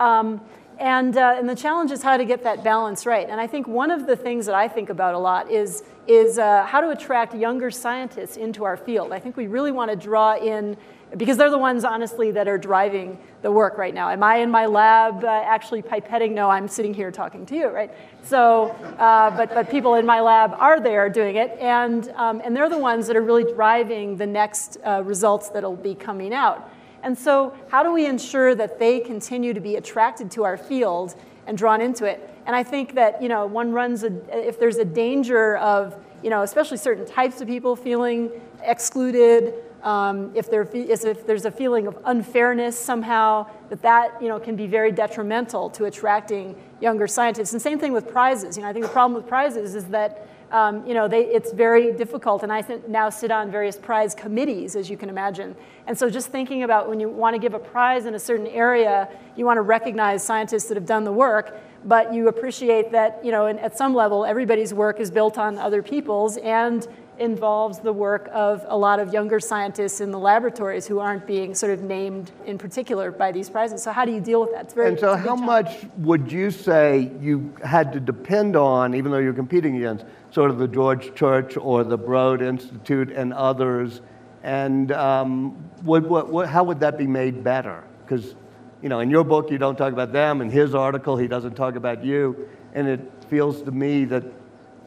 [0.00, 0.40] um,
[0.80, 3.28] and, uh, and the challenge is how to get that balance right.
[3.28, 6.38] And I think one of the things that I think about a lot is, is
[6.38, 9.12] uh, how to attract younger scientists into our field.
[9.12, 10.76] I think we really want to draw in,
[11.16, 14.10] because they're the ones, honestly, that are driving the work right now.
[14.10, 16.32] Am I in my lab uh, actually pipetting?
[16.32, 17.92] No, I'm sitting here talking to you, right?
[18.22, 22.56] So, uh, but, but people in my lab are there doing it, and, um, and
[22.56, 26.70] they're the ones that are really driving the next uh, results that'll be coming out.
[27.02, 31.14] And so, how do we ensure that they continue to be attracted to our field
[31.46, 32.28] and drawn into it?
[32.46, 36.30] And I think that you know, one runs a, if there's a danger of you
[36.30, 38.30] know, especially certain types of people feeling
[38.62, 44.38] excluded, um, if, there, if there's a feeling of unfairness somehow, that that you know,
[44.38, 47.52] can be very detrimental to attracting younger scientists.
[47.52, 48.56] And same thing with prizes.
[48.56, 51.52] You know, I think the problem with prizes is that um, you know, they, it's
[51.52, 52.42] very difficult.
[52.42, 55.54] And I now sit on various prize committees, as you can imagine.
[55.86, 58.46] And so just thinking about when you want to give a prize in a certain
[58.48, 63.24] area, you want to recognize scientists that have done the work, but you appreciate that,
[63.24, 66.86] you know, at some level, everybody's work is built on other people's and
[67.18, 71.54] involves the work of a lot of younger scientists in the laboratories who aren't being
[71.54, 73.82] sort of named in particular by these prizes.
[73.82, 74.64] So how do you deal with that?
[74.64, 75.44] It's very And so how challenge.
[75.44, 80.50] much would you say you had to depend on, even though you're competing against sort
[80.50, 84.00] of the George Church or the Broad Institute and others,
[84.42, 85.50] and um,
[85.82, 87.84] what, what, how would that be made better?
[88.04, 88.34] Because
[88.82, 90.40] you know, in your book, you don't talk about them.
[90.40, 92.48] In his article, he doesn't talk about you.
[92.74, 94.24] And it feels to me that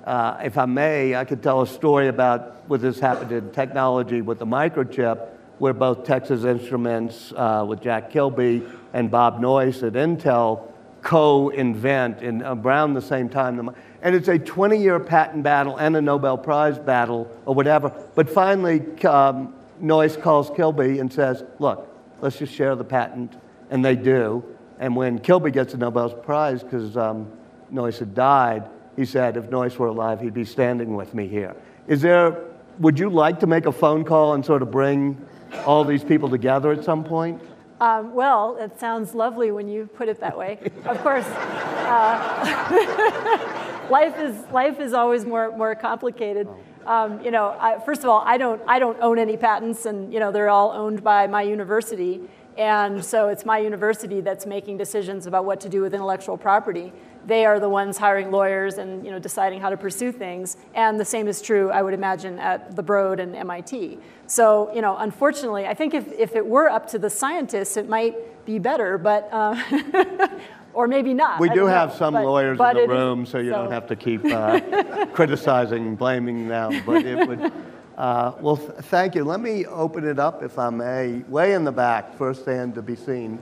[0.06, 4.22] uh, if I may, I could tell a story about what this happened in technology
[4.22, 5.30] with the microchip,
[5.60, 8.64] where both Texas Instruments uh, with Jack Kilby
[8.94, 10.70] and Bob Noyce at Intel
[11.04, 13.76] co-invent in around the same time.
[14.04, 17.90] And it's a 20-year patent battle and a Nobel Prize battle or whatever.
[18.16, 21.88] But finally, um, Noyce calls Kilby and says, look,
[22.20, 23.34] let's just share the patent.
[23.70, 24.44] And they do.
[24.78, 27.32] And when Kilby gets the Nobel Prize, because um,
[27.72, 31.56] Noyce had died, he said, if Noyce were alive, he'd be standing with me here.
[31.88, 32.44] Is there,
[32.80, 35.26] would you like to make a phone call and sort of bring
[35.66, 37.42] all these people together at some point?
[37.80, 40.60] Um, well, it sounds lovely when you put it that way.
[40.86, 43.60] of course, uh,
[43.90, 46.48] life is life is always more more complicated.
[46.86, 50.14] Um, you know, I, first of all, I don't I don't own any patents, and
[50.14, 52.22] you know they're all owned by my university,
[52.58, 56.92] and so it's my university that's making decisions about what to do with intellectual property
[57.26, 60.58] they are the ones hiring lawyers and you know, deciding how to pursue things.
[60.74, 64.00] And the same is true, I would imagine, at the Broad and MIT.
[64.28, 67.88] So, you know, unfortunately, I think if, if it were up to the scientists, it
[67.88, 68.98] might be better.
[68.98, 70.30] But, uh,
[70.74, 71.40] or maybe not.
[71.40, 71.96] We I do have know.
[71.96, 73.96] some But- lawyers but in it the is- room, so you so- don't have to
[73.96, 74.60] keep uh,
[75.14, 76.82] criticizing and blaming them.
[76.86, 77.52] But it would.
[77.98, 79.24] Uh, well, th- thank you.
[79.24, 81.24] Let me open it up, if I may.
[81.28, 83.38] Way in the back, first hand to be seen.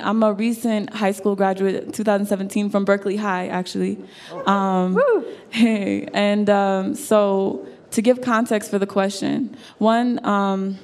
[0.00, 3.98] I'm a recent high school graduate, 2017 from Berkeley High, actually.
[4.46, 4.98] Um,
[5.50, 10.24] hey, and um, so to give context for the question, one.
[10.24, 10.78] Um,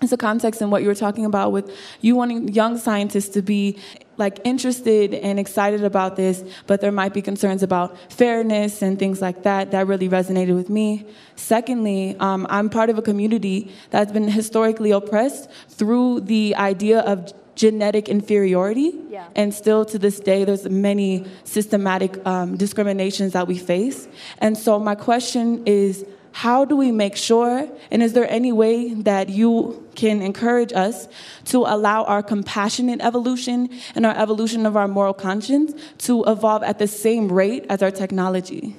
[0.00, 3.42] it's a context in what you were talking about with you wanting young scientists to
[3.42, 3.78] be
[4.16, 9.20] like interested and excited about this, but there might be concerns about fairness and things
[9.20, 9.70] like that.
[9.70, 11.06] That really resonated with me.
[11.36, 17.32] Secondly, um, I'm part of a community that's been historically oppressed through the idea of
[17.54, 18.92] genetic inferiority.
[19.10, 19.28] Yeah.
[19.34, 24.08] And still to this day, there's many systematic um, discriminations that we face.
[24.38, 26.04] And so my question is,
[26.38, 31.08] how do we make sure, and is there any way that you can encourage us
[31.44, 36.78] to allow our compassionate evolution and our evolution of our moral conscience to evolve at
[36.78, 38.76] the same rate as our technology?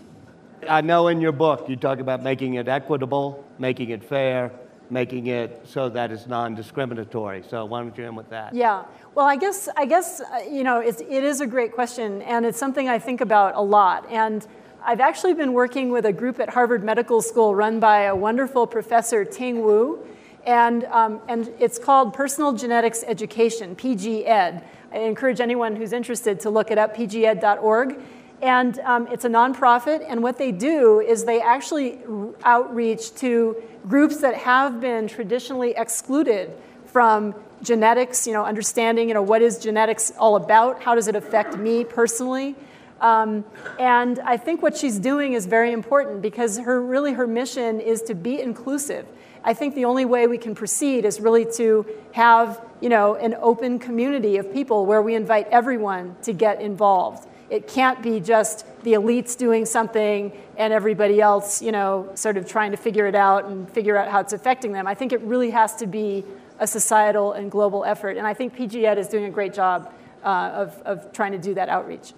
[0.70, 4.53] I know in your book you talk about making it equitable, making it fair,
[4.89, 7.43] making it so that it's non-discriminatory.
[7.49, 8.55] So why don't you end with that?
[8.55, 8.86] Yeah.
[9.16, 12.45] Well, I guess I guess uh, you know it's, it is a great question, and
[12.45, 14.10] it's something I think about a lot.
[14.10, 14.47] And
[14.82, 18.65] I've actually been working with a group at Harvard Medical School run by a wonderful
[18.65, 19.99] professor, Ting Wu,
[20.45, 24.63] and um, and it's called Personal Genetics Education (PG Ed).
[24.91, 27.99] I encourage anyone who's interested to look it up, pged.org.
[28.41, 31.99] And um, it's a nonprofit, and what they do is they actually
[32.45, 36.53] outreach to groups that have been traditionally excluded
[36.86, 40.82] from genetics, you know, understanding, you know, what is genetics all about?
[40.82, 42.55] How does it affect me personally?
[43.02, 43.45] Um,
[43.80, 48.02] and I think what she's doing is very important because her really her mission is
[48.04, 49.06] to be inclusive.
[49.43, 53.36] I think the only way we can proceed is really to have, you know, an
[53.39, 57.28] open community of people where we invite everyone to get involved.
[57.50, 62.47] It can't be just the elites doing something and everybody else, you know, sort of
[62.47, 64.86] trying to figure it out and figure out how it's affecting them.
[64.86, 66.26] I think it really has to be
[66.60, 68.18] a societal and global effort.
[68.18, 69.91] And I think PG Ed is doing a great job
[70.24, 72.14] uh, of, of trying to do that outreach.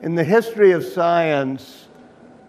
[0.00, 1.88] In the history of science,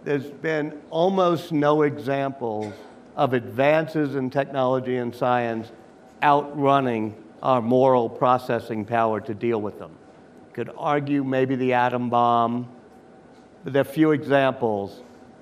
[0.03, 2.71] there's been almost no examples
[3.15, 5.71] of advances in technology and science
[6.21, 9.89] outrunning our moral processing power to deal with them.
[10.49, 12.69] You Could argue maybe the atom bomb,
[13.63, 15.01] but there are few examples.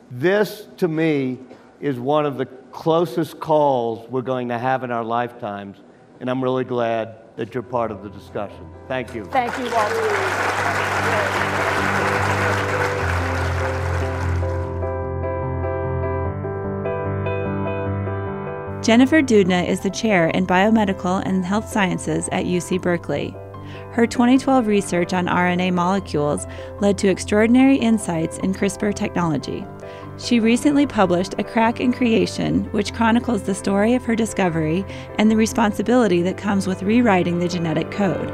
[0.09, 1.39] This, to me,
[1.81, 5.77] is one of the closest calls we're going to have in our lifetimes,
[6.21, 8.65] and I'm really glad that you're part of the discussion.
[8.87, 9.25] Thank you.
[9.25, 11.66] Thank you, Walter.
[18.87, 23.35] Jennifer Doudna is the chair in biomedical and health sciences at UC Berkeley.
[23.91, 26.47] Her 2012 research on RNA molecules
[26.79, 29.65] led to extraordinary insights in CRISPR technology.
[30.17, 34.85] She recently published A Crack in Creation, which chronicles the story of her discovery
[35.17, 38.31] and the responsibility that comes with rewriting the genetic code.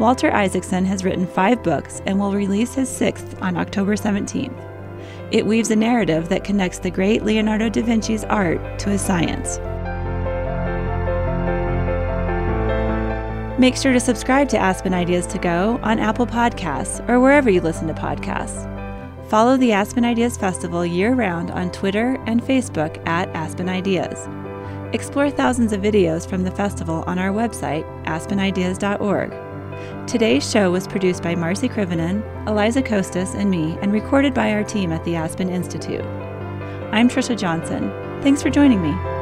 [0.00, 4.73] Walter Isaacson has written five books and will release his sixth on October 17th.
[5.34, 9.58] It weaves a narrative that connects the great Leonardo da Vinci's art to his science.
[13.58, 17.60] Make sure to subscribe to Aspen Ideas to Go on Apple Podcasts or wherever you
[17.60, 18.70] listen to podcasts.
[19.28, 24.28] Follow the Aspen Ideas Festival year round on Twitter and Facebook at Aspen Ideas.
[24.94, 29.43] Explore thousands of videos from the festival on our website, aspenideas.org.
[30.06, 34.64] Today's show was produced by Marcy Krivenin, Eliza Costas, and me, and recorded by our
[34.64, 36.04] team at the Aspen Institute.
[36.92, 37.90] I'm Trisha Johnson.
[38.22, 39.13] Thanks for joining me.